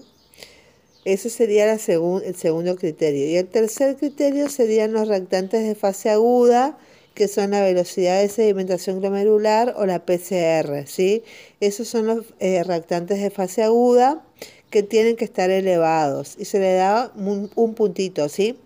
[1.05, 3.29] Ese sería el segundo criterio.
[3.29, 6.79] Y el tercer criterio serían los reactantes de fase aguda,
[7.13, 10.87] que son la velocidad de sedimentación glomerular o la PCR.
[10.87, 11.23] ¿sí?
[11.59, 14.25] Esos son los eh, reactantes de fase aguda
[14.71, 18.27] que tienen que estar elevados y se le da un, un puntito.
[18.27, 18.57] ¿sí?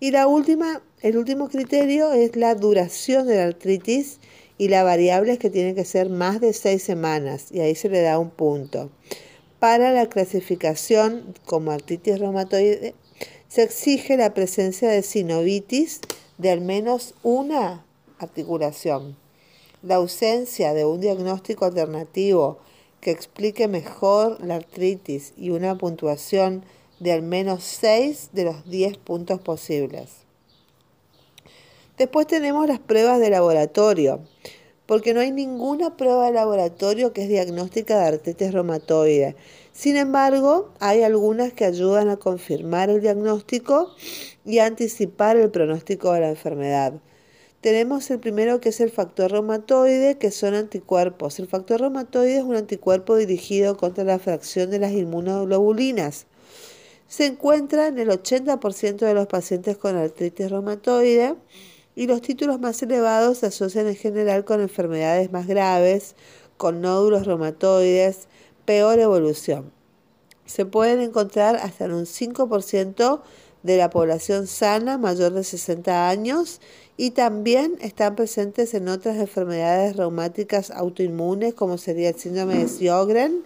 [0.00, 4.18] Y la última, el último criterio es la duración de la artritis
[4.58, 7.88] y la variable es que tiene que ser más de seis semanas y ahí se
[7.88, 8.90] le da un punto.
[9.58, 12.94] Para la clasificación como artritis reumatoide
[13.48, 16.00] se exige la presencia de sinovitis
[16.36, 17.84] de al menos una
[18.20, 19.16] articulación.
[19.82, 22.58] La ausencia de un diagnóstico alternativo
[23.00, 26.64] que explique mejor la artritis y una puntuación
[27.00, 30.10] de al menos 6 de los 10 puntos posibles.
[31.96, 34.20] Después tenemos las pruebas de laboratorio
[34.88, 39.36] porque no hay ninguna prueba de laboratorio que es diagnóstica de artritis reumatoide.
[39.70, 43.90] Sin embargo, hay algunas que ayudan a confirmar el diagnóstico
[44.46, 46.94] y a anticipar el pronóstico de la enfermedad.
[47.60, 51.38] Tenemos el primero que es el factor reumatoide, que son anticuerpos.
[51.38, 56.24] El factor reumatoide es un anticuerpo dirigido contra la fracción de las inmunoglobulinas.
[57.08, 61.34] Se encuentra en el 80% de los pacientes con artritis reumatoide
[61.98, 66.14] y los títulos más elevados se asocian en general con enfermedades más graves,
[66.56, 68.28] con nódulos reumatoides,
[68.64, 69.72] peor evolución.
[70.46, 73.20] Se pueden encontrar hasta en un 5%
[73.64, 76.60] de la población sana mayor de 60 años
[76.96, 83.42] y también están presentes en otras enfermedades reumáticas autoinmunes como sería el síndrome de Sjögren,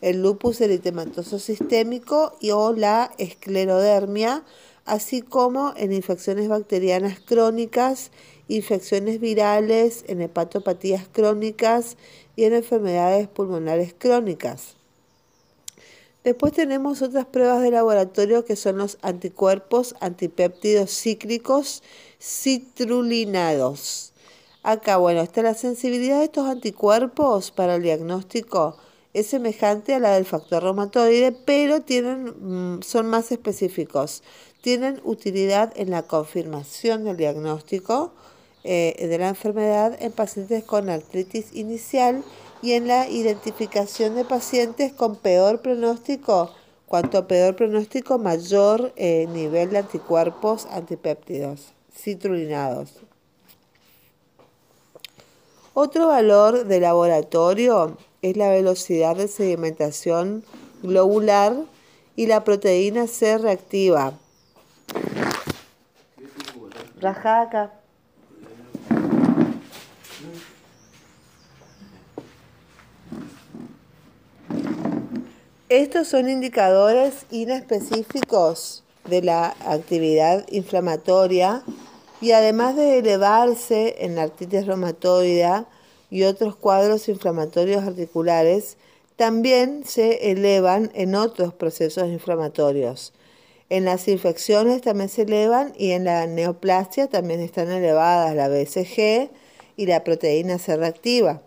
[0.00, 4.44] el lupus eritematoso sistémico y o la esclerodermia,
[4.86, 8.12] así como en infecciones bacterianas crónicas,
[8.48, 11.96] infecciones virales, en hepatopatías crónicas
[12.36, 14.76] y en enfermedades pulmonares crónicas.
[16.24, 21.82] Después tenemos otras pruebas de laboratorio que son los anticuerpos antipéptidos cíclicos
[22.20, 24.12] citrulinados.
[24.62, 28.76] Acá, bueno, está la sensibilidad de estos anticuerpos para el diagnóstico
[29.16, 32.34] es semejante a la del factor reumatoide, pero tienen,
[32.76, 34.22] mm, son más específicos.
[34.60, 38.12] Tienen utilidad en la confirmación del diagnóstico
[38.62, 42.24] eh, de la enfermedad en pacientes con artritis inicial
[42.60, 46.50] y en la identificación de pacientes con peor pronóstico.
[46.84, 52.90] Cuanto peor pronóstico, mayor eh, nivel de anticuerpos antipéptidos citrulinados.
[55.72, 57.96] Otro valor de laboratorio
[58.30, 60.44] es la velocidad de sedimentación
[60.82, 61.54] globular
[62.16, 64.14] y la proteína C reactiva.
[67.00, 67.72] Rajaca.
[75.68, 81.62] Estos son indicadores inespecíficos de la actividad inflamatoria
[82.20, 85.64] y además de elevarse en la artritis reumatoide
[86.10, 88.76] y otros cuadros inflamatorios articulares,
[89.16, 93.12] también se elevan en otros procesos inflamatorios.
[93.68, 99.30] En las infecciones también se elevan y en la neoplasia también están elevadas la BCG
[99.76, 101.42] y la proteína C reactiva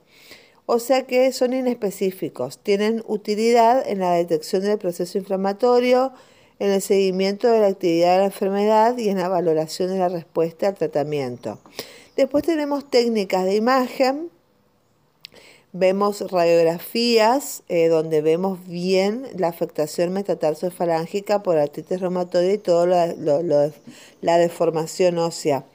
[0.72, 6.14] o sea que son inespecíficos, tienen utilidad en la detección del proceso inflamatorio,
[6.60, 10.10] en el seguimiento de la actividad de la enfermedad y en la valoración de la
[10.10, 11.58] respuesta al tratamiento.
[12.16, 14.30] Después tenemos técnicas de imagen,
[15.72, 23.16] vemos radiografías eh, donde vemos bien la afectación metatarsofalángica por artritis reumatoide y toda
[24.22, 25.66] la deformación ósea.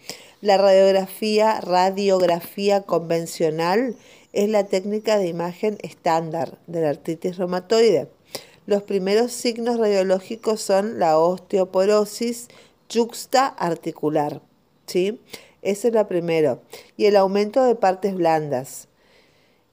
[0.40, 3.96] La radiografía, radiografía convencional
[4.32, 8.08] es la técnica de imagen estándar de la artritis reumatoide.
[8.66, 12.48] Los primeros signos radiológicos son la osteoporosis
[12.92, 14.40] juxta articular,
[14.86, 15.20] ¿sí?
[15.62, 16.60] Ese es lo primero.
[16.96, 18.88] Y el aumento de partes blandas.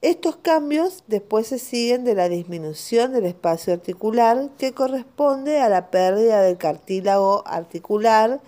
[0.02, 5.92] Estos cambios después se siguen de la disminución del espacio articular que corresponde a la
[5.92, 8.40] pérdida del cartílago articular,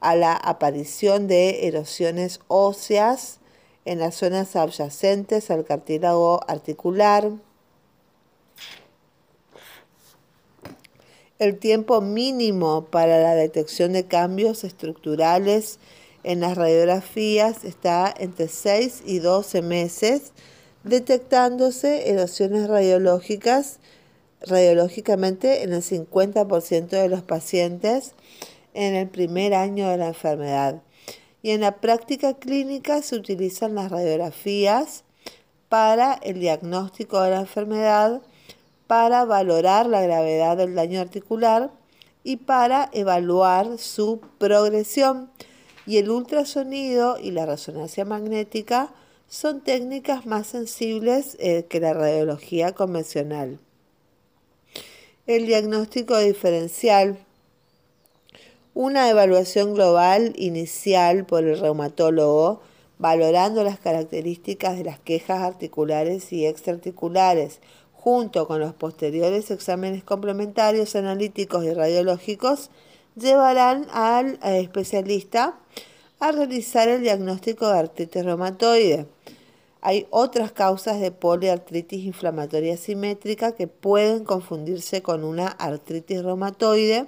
[0.00, 3.40] a la aparición de erosiones óseas,
[3.84, 7.30] en las zonas adyacentes al cartílago articular.
[11.38, 15.78] El tiempo mínimo para la detección de cambios estructurales
[16.24, 20.32] en las radiografías está entre 6 y 12 meses,
[20.84, 23.78] detectándose erosiones radiológicas
[24.40, 28.14] radiológicamente en el 50% de los pacientes
[28.74, 30.82] en el primer año de la enfermedad
[31.42, 35.04] y en la práctica clínica se utilizan las radiografías
[35.68, 38.22] para el diagnóstico de la enfermedad,
[38.86, 41.70] para valorar la gravedad del daño articular
[42.22, 45.30] y para evaluar su progresión.
[45.84, 48.90] Y el ultrasonido y la resonancia magnética
[49.32, 53.58] son técnicas más sensibles eh, que la radiología convencional.
[55.26, 57.16] El diagnóstico diferencial
[58.74, 62.60] una evaluación global inicial por el reumatólogo,
[62.98, 67.60] valorando las características de las quejas articulares y extraarticulares,
[67.94, 72.68] junto con los posteriores exámenes complementarios analíticos y radiológicos,
[73.16, 75.58] llevarán al especialista
[76.22, 79.06] a realizar el diagnóstico de artritis reumatoide.
[79.80, 87.06] Hay otras causas de poliartritis inflamatoria simétrica que pueden confundirse con una artritis reumatoide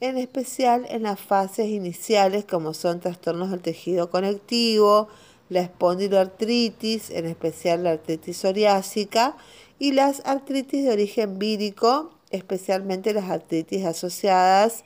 [0.00, 5.08] en especial en las fases iniciales como son trastornos del tejido conectivo,
[5.48, 9.34] la espondiloartritis, en especial la artritis psoriásica,
[9.78, 14.84] y las artritis de origen vírico, especialmente las artritis asociadas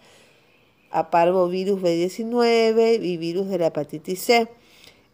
[0.91, 4.49] a parvovirus B19 y virus de la hepatitis C.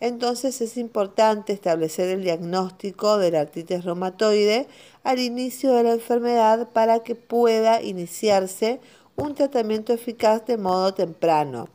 [0.00, 4.66] Entonces es importante establecer el diagnóstico de la artritis reumatoide
[5.04, 8.80] al inicio de la enfermedad para que pueda iniciarse
[9.14, 11.68] un tratamiento eficaz de modo temprano.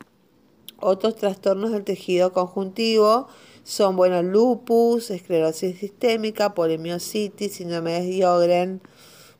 [0.78, 3.28] Otros trastornos del tejido conjuntivo
[3.64, 8.80] son bueno, lupus, esclerosis sistémica, polimiositis, síndrome de Sjögren,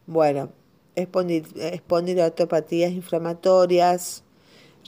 [0.07, 0.49] bueno,
[0.97, 4.25] espondilotopatías inflamatorias,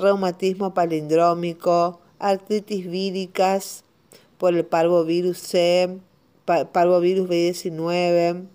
[0.01, 3.85] reumatismo palindrómico, artritis víricas
[4.39, 5.99] por el parvovirus C,
[6.45, 8.47] parvovirus B19,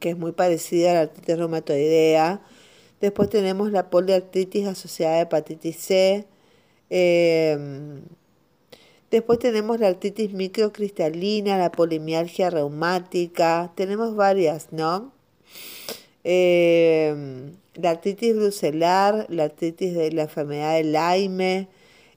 [0.00, 2.42] que es muy parecida a la artritis reumatoidea,
[3.00, 6.26] Después tenemos la poliartritis asociada a hepatitis C.
[6.88, 8.02] Em,
[9.10, 13.72] después tenemos la artritis microcristalina, la polimialgia reumática.
[13.74, 15.12] Tenemos varias, ¿no?
[16.24, 21.68] Em, la artritis brucelar, la artritis de la enfermedad de Lyme,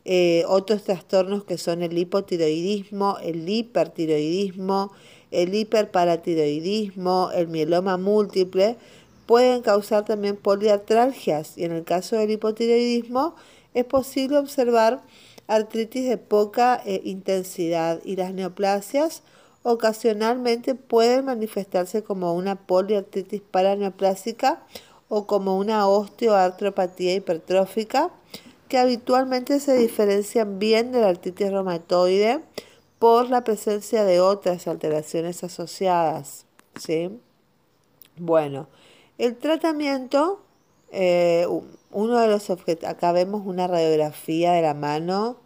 [0.06, 4.92] eh, otros trastornos que son el hipotiroidismo, el hipertiroidismo,
[5.32, 8.78] el hiperparatiroidismo, el mieloma múltiple,
[9.26, 11.58] pueden causar también poliartralgias.
[11.58, 13.36] Y en el caso del hipotiroidismo
[13.74, 15.02] es posible observar
[15.48, 19.22] artritis de poca eh, intensidad y las neoplasias
[19.64, 24.64] ocasionalmente pueden manifestarse como una poliartritis paraneoplásica
[25.10, 28.12] o como una osteoartropatía hipertrófica
[28.70, 32.40] que habitualmente se diferencian bien de la artritis reumatoide
[33.00, 36.46] por la presencia de otras alteraciones asociadas.
[36.80, 37.10] ¿sí?
[38.18, 38.68] Bueno,
[39.18, 40.42] el tratamiento,
[40.92, 41.48] eh,
[41.92, 45.38] uno de los objetivos, acá vemos una radiografía de la mano,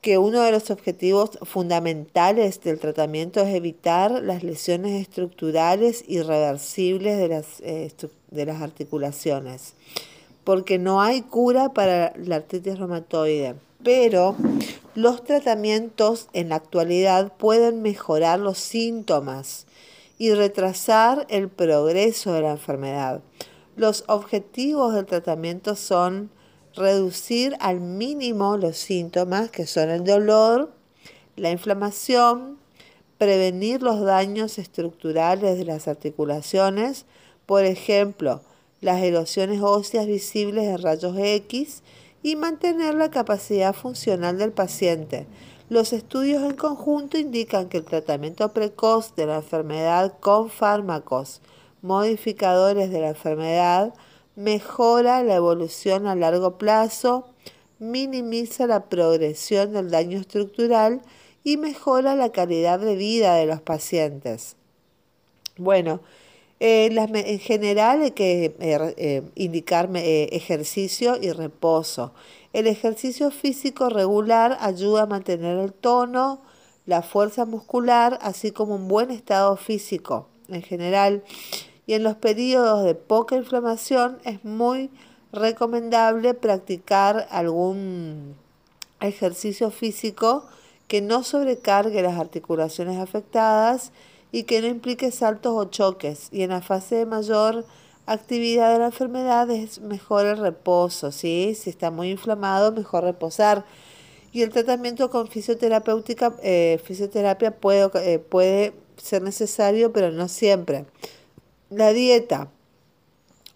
[0.00, 7.28] que uno de los objetivos fundamentales del tratamiento es evitar las lesiones estructurales irreversibles de
[7.28, 7.84] las, eh,
[8.30, 9.74] de las articulaciones,
[10.44, 14.36] porque no hay cura para la artritis reumatoide, pero
[14.94, 19.66] los tratamientos en la actualidad pueden mejorar los síntomas
[20.18, 23.22] y retrasar el progreso de la enfermedad.
[23.76, 26.30] Los objetivos del tratamiento son
[26.74, 30.72] reducir al mínimo los síntomas que son el dolor,
[31.36, 32.58] la inflamación,
[33.18, 37.06] prevenir los daños estructurales de las articulaciones,
[37.50, 38.42] por ejemplo,
[38.80, 41.82] las erosiones óseas visibles en rayos X
[42.22, 45.26] y mantener la capacidad funcional del paciente.
[45.68, 51.40] Los estudios en conjunto indican que el tratamiento precoz de la enfermedad con fármacos
[51.82, 53.94] modificadores de la enfermedad
[54.36, 57.26] mejora la evolución a largo plazo,
[57.80, 61.02] minimiza la progresión del daño estructural
[61.42, 64.54] y mejora la calidad de vida de los pacientes.
[65.56, 65.98] Bueno,
[66.60, 72.12] eh, en general hay que eh, eh, indicar ejercicio y reposo.
[72.52, 76.42] El ejercicio físico regular ayuda a mantener el tono,
[76.84, 80.28] la fuerza muscular, así como un buen estado físico.
[80.48, 81.22] En general,
[81.86, 84.90] y en los periodos de poca inflamación es muy
[85.32, 88.34] recomendable practicar algún
[89.00, 90.44] ejercicio físico
[90.88, 93.92] que no sobrecargue las articulaciones afectadas
[94.32, 96.28] y que no implique saltos o choques.
[96.30, 97.64] Y en la fase de mayor
[98.06, 101.56] actividad de la enfermedad es mejor el reposo, ¿sí?
[101.58, 103.64] Si está muy inflamado, mejor reposar.
[104.32, 110.84] Y el tratamiento con fisioterapéutica, eh, fisioterapia puede, eh, puede ser necesario, pero no siempre.
[111.70, 112.48] La dieta.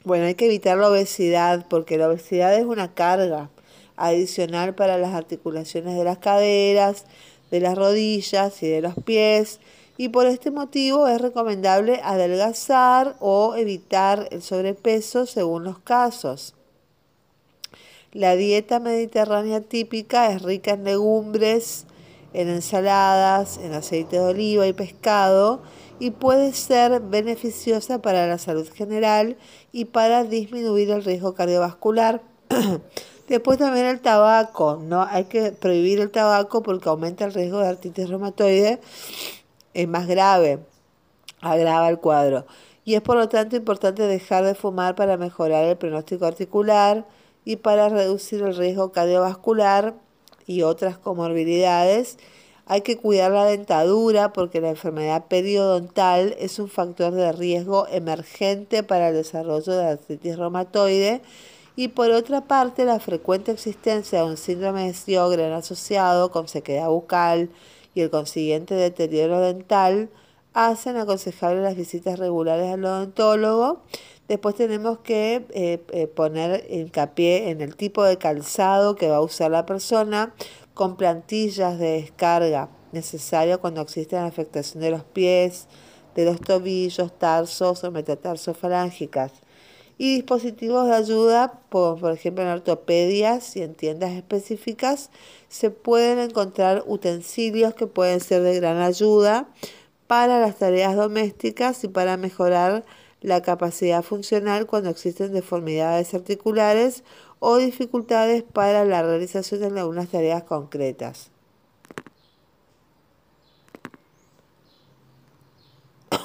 [0.04, 3.50] Bueno, hay que evitar la obesidad porque la obesidad es una carga
[3.96, 7.06] adicional para las articulaciones de las caderas,
[7.50, 9.60] de las rodillas y de los pies.
[9.96, 16.54] Y por este motivo es recomendable adelgazar o evitar el sobrepeso según los casos.
[18.12, 21.86] La dieta mediterránea típica es rica en legumbres,
[22.32, 25.62] en ensaladas, en aceite de oliva y pescado
[25.98, 29.36] y puede ser beneficiosa para la salud general
[29.72, 32.22] y para disminuir el riesgo cardiovascular.
[33.28, 35.02] Después también el tabaco, ¿no?
[35.02, 38.80] Hay que prohibir el tabaco porque aumenta el riesgo de artritis reumatoide,
[39.74, 40.60] es más grave,
[41.40, 42.46] agrava el cuadro.
[42.84, 47.06] Y es por lo tanto importante dejar de fumar para mejorar el pronóstico articular
[47.44, 49.94] y para reducir el riesgo cardiovascular
[50.46, 52.18] y otras comorbilidades
[52.66, 58.82] hay que cuidar la dentadura porque la enfermedad periodontal es un factor de riesgo emergente
[58.82, 61.20] para el desarrollo de artritis reumatoide
[61.76, 66.88] y por otra parte la frecuente existencia de un síndrome de Sjögren asociado con sequedad
[66.88, 67.50] bucal
[67.94, 70.10] y el consiguiente deterioro dental
[70.52, 73.82] hacen aconsejables las visitas regulares al odontólogo.
[74.28, 79.20] Después tenemos que eh, eh, poner hincapié en el tipo de calzado que va a
[79.20, 80.32] usar la persona
[80.72, 85.66] con plantillas de descarga necesaria cuando existe la afectación de los pies,
[86.14, 89.32] de los tobillos, tarsos o metatarsofalángicas.
[89.98, 95.10] Y dispositivos de ayuda, por, por ejemplo en ortopedias y en tiendas específicas,
[95.54, 99.46] se pueden encontrar utensilios que pueden ser de gran ayuda
[100.08, 102.84] para las tareas domésticas y para mejorar
[103.20, 107.04] la capacidad funcional cuando existen deformidades articulares
[107.38, 111.30] o dificultades para la realización de algunas tareas concretas.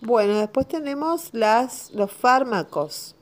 [0.00, 3.14] Bueno, después tenemos las, los fármacos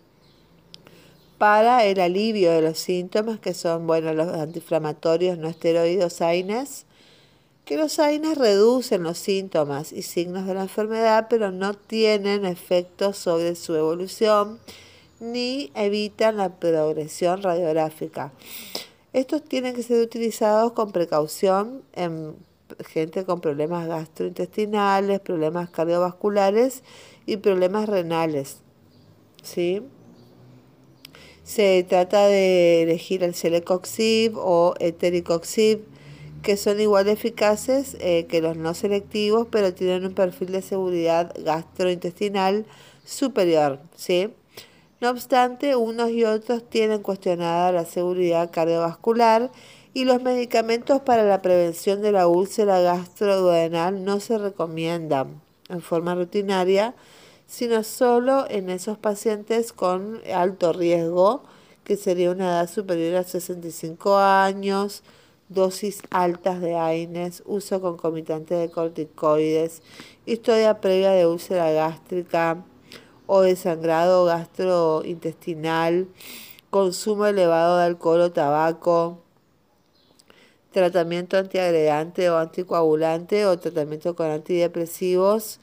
[1.40, 6.84] para el alivio de los síntomas, que son bueno, los antiinflamatorios no esteroides AINES,
[7.64, 13.16] que los AINES reducen los síntomas y signos de la enfermedad, pero no tienen efectos
[13.16, 14.58] sobre su evolución
[15.18, 18.32] ni evitan la progresión radiográfica.
[19.14, 22.36] Estos tienen que ser utilizados con precaución en
[22.86, 26.82] gente con problemas gastrointestinales, problemas cardiovasculares
[27.24, 28.58] y problemas renales.
[29.42, 29.82] ¿Sí?
[31.50, 35.80] Se trata de elegir el celecoxib o etericoxib,
[36.44, 41.34] que son igual eficaces eh, que los no selectivos, pero tienen un perfil de seguridad
[41.44, 42.66] gastrointestinal
[43.04, 43.80] superior.
[43.96, 44.28] ¿sí?
[45.00, 49.50] No obstante, unos y otros tienen cuestionada la seguridad cardiovascular
[49.92, 56.14] y los medicamentos para la prevención de la úlcera gastroduodenal no se recomiendan en forma
[56.14, 56.94] rutinaria,
[57.50, 61.42] sino solo en esos pacientes con alto riesgo,
[61.82, 65.02] que sería una edad superior a 65 años,
[65.48, 69.82] dosis altas de AINES, uso concomitante de corticoides,
[70.26, 72.64] historia previa de úlcera gástrica
[73.26, 76.06] o de sangrado gastrointestinal,
[76.70, 79.18] consumo elevado de alcohol o tabaco,
[80.70, 85.58] tratamiento antiagregante o anticoagulante o tratamiento con antidepresivos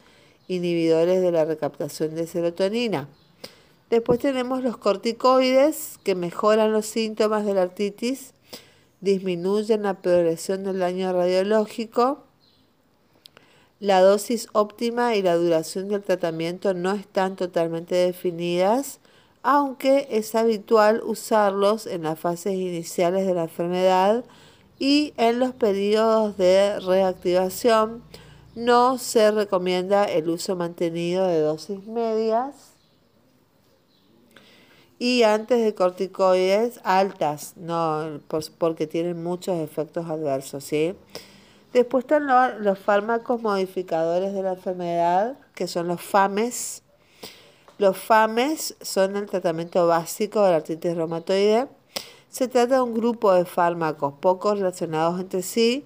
[0.47, 3.07] inhibidores de la recaptación de serotonina.
[3.89, 8.33] Después tenemos los corticoides que mejoran los síntomas de la artritis,
[8.99, 12.23] disminuyen la progresión del daño radiológico.
[13.79, 18.99] La dosis óptima y la duración del tratamiento no están totalmente definidas,
[19.43, 24.25] aunque es habitual usarlos en las fases iniciales de la enfermedad
[24.79, 28.03] y en los periodos de reactivación
[28.57, 32.55] no se recomienda el uso mantenido de dosis medias
[34.97, 38.19] y antes de corticoides altas, no
[38.57, 40.95] porque tienen muchos efectos adversos, ¿sí?
[41.71, 42.25] Después están
[42.63, 46.81] los fármacos modificadores de la enfermedad, que son los FAMES.
[47.77, 51.67] Los FAMES son el tratamiento básico de la artritis reumatoide
[52.29, 55.85] se trata de un grupo de fármacos poco relacionados entre sí,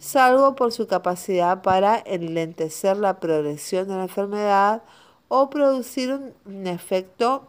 [0.00, 4.82] salvo por su capacidad para enlentecer la progresión de la enfermedad
[5.28, 6.10] o producir
[6.46, 7.46] un, efecto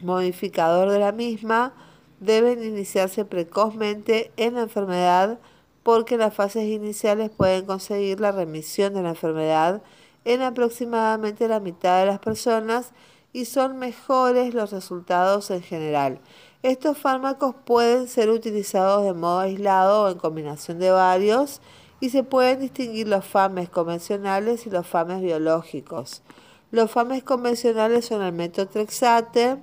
[0.00, 1.74] modificador de la misma,
[2.18, 5.38] deben iniciarse precozmente en la enfermedad
[5.82, 9.82] porque las fases iniciales pueden conseguir la remisión de la enfermedad
[10.24, 12.92] en aproximadamente la mitad de las personas
[13.32, 16.20] y son mejores los resultados en general.
[16.62, 21.62] Estos fármacos pueden ser utilizados de modo aislado o en combinación de varios
[22.00, 26.22] y se pueden distinguir los FAMES convencionales y los FAMES biológicos.
[26.70, 29.56] Los FAMES convencionales son el metotrexate,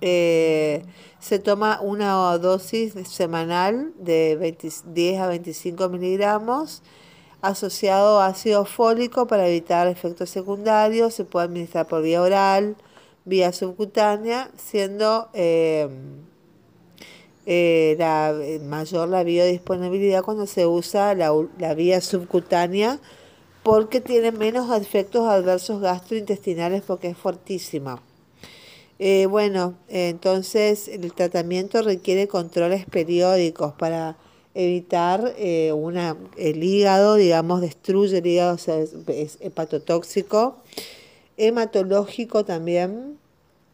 [0.00, 0.84] eh,
[1.18, 6.82] se toma una dosis semanal de 10 a 25 miligramos
[7.42, 12.76] asociado a ácido fólico para evitar efectos secundarios, se puede administrar por vía oral,
[13.28, 15.90] vía subcutánea, siendo em,
[17.46, 21.32] eh, la, eh, mayor la biodisponibilidad cuando se usa la,
[21.74, 22.98] vía subcutánea
[23.62, 28.02] porque tiene menos efectos adversos gastrointestinales porque es fortísima.
[28.98, 34.16] Eh, bueno, entonces el tratamiento requiere controles periódicos para
[34.54, 35.34] evitar
[35.74, 38.58] una, el hígado, digamos, destruye el hígado,
[39.06, 40.56] es hepatotóxico
[41.38, 43.18] hematológico también,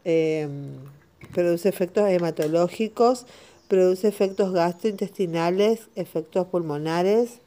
[0.05, 0.77] em,
[1.33, 3.25] produce efectos hematológicos,
[3.67, 7.39] produce efectos gastrointestinales, efectos pulmonares.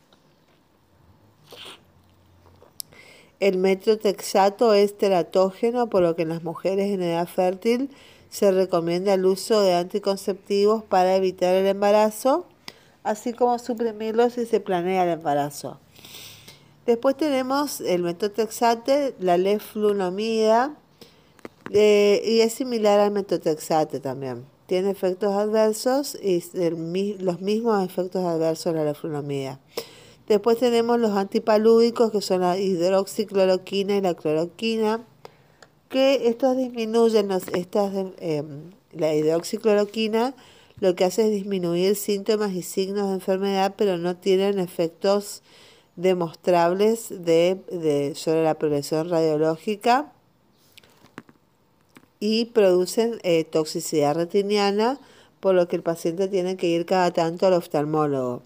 [3.40, 7.88] El metrotexato es teratógeno, por lo que en las mujeres en edad fértil
[8.30, 12.46] se recomienda el uso de anticonceptivos para evitar el embarazo,
[13.04, 15.78] así como suprimirlo si se planea el embarazo.
[16.88, 20.74] Después tenemos el metotrexate, la leflunomida,
[21.70, 24.46] eh, y es similar al metotrexate también.
[24.64, 26.42] Tiene efectos adversos y
[27.18, 29.60] los mismos efectos adversos de la leflunomida.
[30.28, 35.04] Después tenemos los antipalúdicos, que son la hidroxicloroquina y la cloroquina,
[35.90, 40.34] que estos disminuyen estas, em, la hidroxicloroquina
[40.80, 45.42] lo que hace es disminuir síntomas y signos de enfermedad, pero no tienen efectos
[45.98, 50.12] demostrables de, sobre la progresión radiológica
[52.20, 55.00] y producen eh, toxicidad retiniana,
[55.40, 58.42] por lo que el paciente tiene que ir cada tanto al oftalmólogo.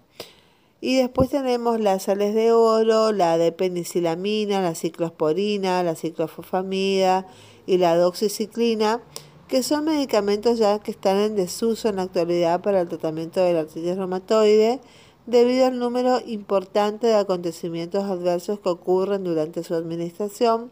[0.81, 7.27] Y después tenemos las sales de oro, la de penicilamina, la ciclosporina, la ciclofosfamida
[7.67, 8.99] y la doxiciclina,
[9.47, 13.53] que son medicamentos ya que están en desuso en la actualidad para el tratamiento de
[13.53, 14.81] la artritis reumatoide
[15.25, 20.71] debido al número importante de acontecimientos adversos que ocurren durante su administración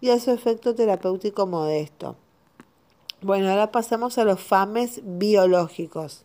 [0.00, 2.16] y a su efecto terapéutico modesto.
[3.22, 6.24] Bueno, ahora pasamos a los FAMES biológicos.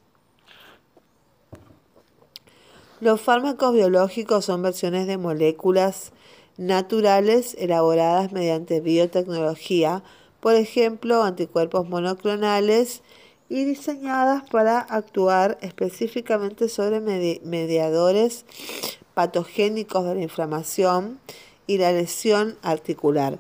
[3.02, 6.14] Los fármacos biológicos son versiones de moléculas
[6.58, 10.04] naturales elaboradas mediante biotecnología,
[10.40, 13.02] por ejemplo, anticuerpos monoclonales
[13.50, 18.46] y diseñadas para actuar específicamente sobre mediadores
[19.14, 21.20] patogénicos de la inflamación
[21.68, 23.40] y la lesión articular.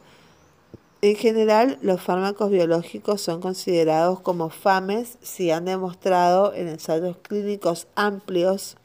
[1.02, 7.88] En general, los fármacos biológicos son considerados como FAMES si han demostrado en ensayos clínicos
[7.96, 8.78] amplios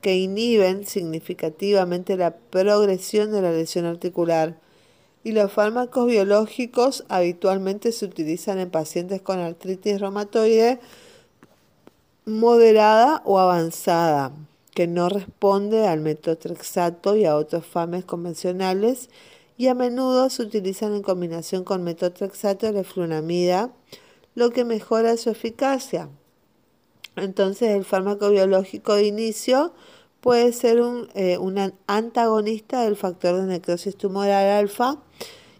[0.00, 4.56] que inhiben significativamente la progresión de la lesión articular.
[5.22, 10.80] Y los fármacos biológicos habitualmente se utilizan en pacientes con artritis reumatoide
[12.24, 14.32] moderada o avanzada,
[14.74, 19.10] que no responde al metotrexato y a otros FAMES convencionales
[19.58, 23.70] y a menudo se utilizan en combinación con metotrexato y leflunomida,
[24.34, 26.08] lo que mejora su eficacia.
[27.16, 29.74] Entonces el fármaco biológico de inicio
[30.20, 31.38] puede ser un, eh,
[31.86, 34.98] antagonista del factor de necrosis tumoral alfa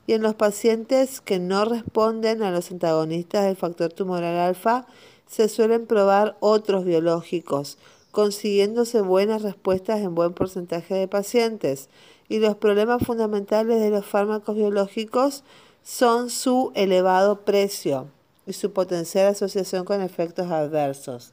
[0.06, 4.86] y en los pacientes que no responden a los antagonistas del factor tumoral alfa
[5.26, 7.78] se suelen probar otros biológicos,
[8.10, 11.88] consiguiéndose buenas respuestas en buen porcentaje de pacientes.
[12.28, 15.44] Y los problemas fundamentales de los fármacos biológicos
[15.84, 18.08] son su elevado precio
[18.46, 21.32] y su potencial asociación con efectos adversos.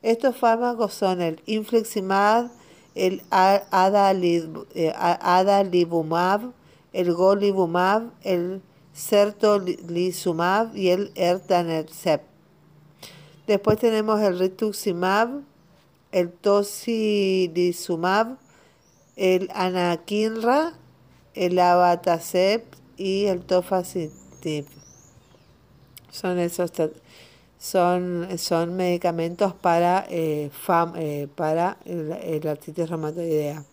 [0.00, 2.50] Estos fármacos son el infliximab,
[2.94, 6.52] el eh, adalibumab,
[6.92, 8.62] el golibumab, el
[8.94, 12.24] certolizumab y el ertanercept.
[13.46, 15.42] Después tenemos el rituximab,
[16.12, 18.36] el tocilizumab,
[19.16, 20.74] el anakinra,
[21.34, 24.66] el abatacept y el tofacitinib.
[26.10, 26.70] Son esos
[27.64, 30.50] son, son medicamentos para, eh,
[30.96, 33.64] eh, para el, artritis reumatoidea.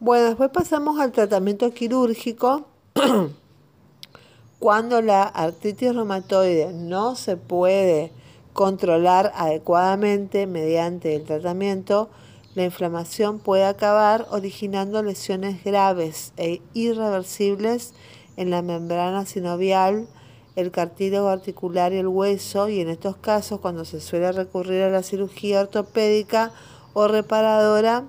[0.00, 2.68] Bueno, después pasamos al tratamiento quirúrgico.
[4.58, 8.12] Cuando la artritis reumatoide no se puede
[8.54, 12.08] controlar adecuadamente mediante el tratamiento,
[12.56, 17.92] la inflamación puede acabar originando lesiones graves e irreversibles
[18.38, 20.08] en la membrana sinovial,
[20.56, 24.90] el cartílago articular y el hueso, y en estos casos, cuando se suele recurrir a
[24.90, 26.50] la cirugía ortopédica
[26.94, 28.04] o reparadora,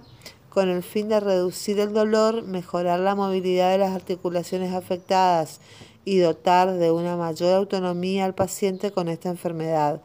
[0.48, 5.60] con el fin de reducir el dolor, mejorar la movilidad de las articulaciones afectadas
[6.06, 10.02] y dotar de una mayor autonomía al paciente con esta enfermedad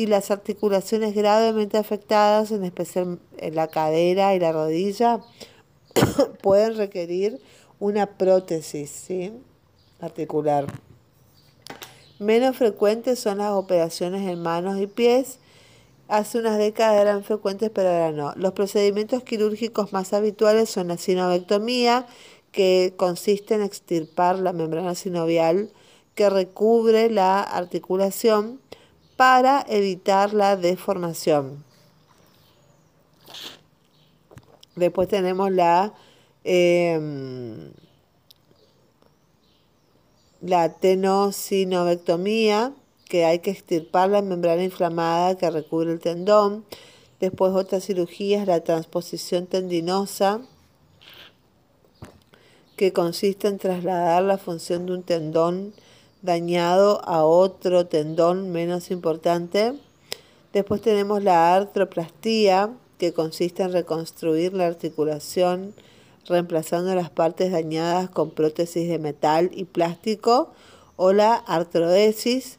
[0.00, 5.20] y las articulaciones gravemente afectadas, en especial en la cadera y la rodilla,
[6.42, 7.38] pueden requerir
[7.78, 9.10] una prótesis
[10.00, 10.64] articular.
[12.18, 15.38] Menos frecuentes son las operaciones en manos y pies.
[16.08, 18.32] Hace unas décadas eran frecuentes, pero ahora no.
[18.36, 22.06] Los procedimientos quirúrgicos más habituales son la sinovectomía,
[22.52, 25.70] que consiste en extirpar la membrana sinovial
[26.14, 28.60] que recubre la articulación
[29.20, 31.62] para evitar la deformación.
[34.76, 35.92] Después tenemos la,
[36.42, 37.70] eh,
[40.40, 42.72] la tenosinovectomía,
[43.10, 46.64] que hay que extirpar la membrana inflamada que recubre el tendón.
[47.20, 50.40] Después otras cirugías, la transposición tendinosa,
[52.74, 55.74] que consiste en trasladar la función de un tendón
[56.22, 59.74] dañado a otro tendón menos importante.
[60.52, 65.74] Después tenemos la artroplastía, que consiste en reconstruir la articulación
[66.26, 70.50] reemplazando las partes dañadas con prótesis de metal y plástico,
[70.96, 72.58] o la artrodesis,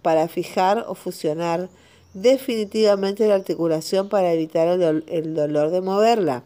[0.00, 1.68] para fijar o fusionar
[2.14, 6.42] definitivamente la articulación para evitar el, el dolor de moverla.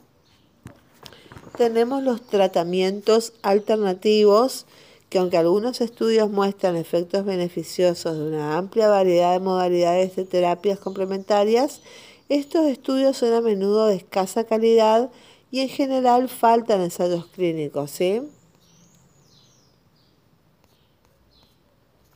[1.57, 4.67] Tenemos los tratamientos alternativos
[5.09, 10.79] que aunque algunos estudios muestran efectos beneficiosos de una amplia variedad de modalidades de terapias
[10.79, 11.81] complementarias,
[12.29, 15.11] estos estudios son a menudo de escasa calidad
[15.51, 18.23] y en general faltan ensayos clínicos, ¿sí?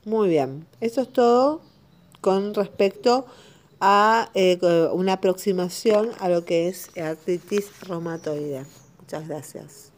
[0.04, 1.60] Muy bien, esto es todo
[2.20, 3.26] con respecto
[3.80, 4.58] a eh,
[4.92, 8.64] una aproximación a lo que es artritis reumatoide.
[9.00, 9.89] Muchas gracias.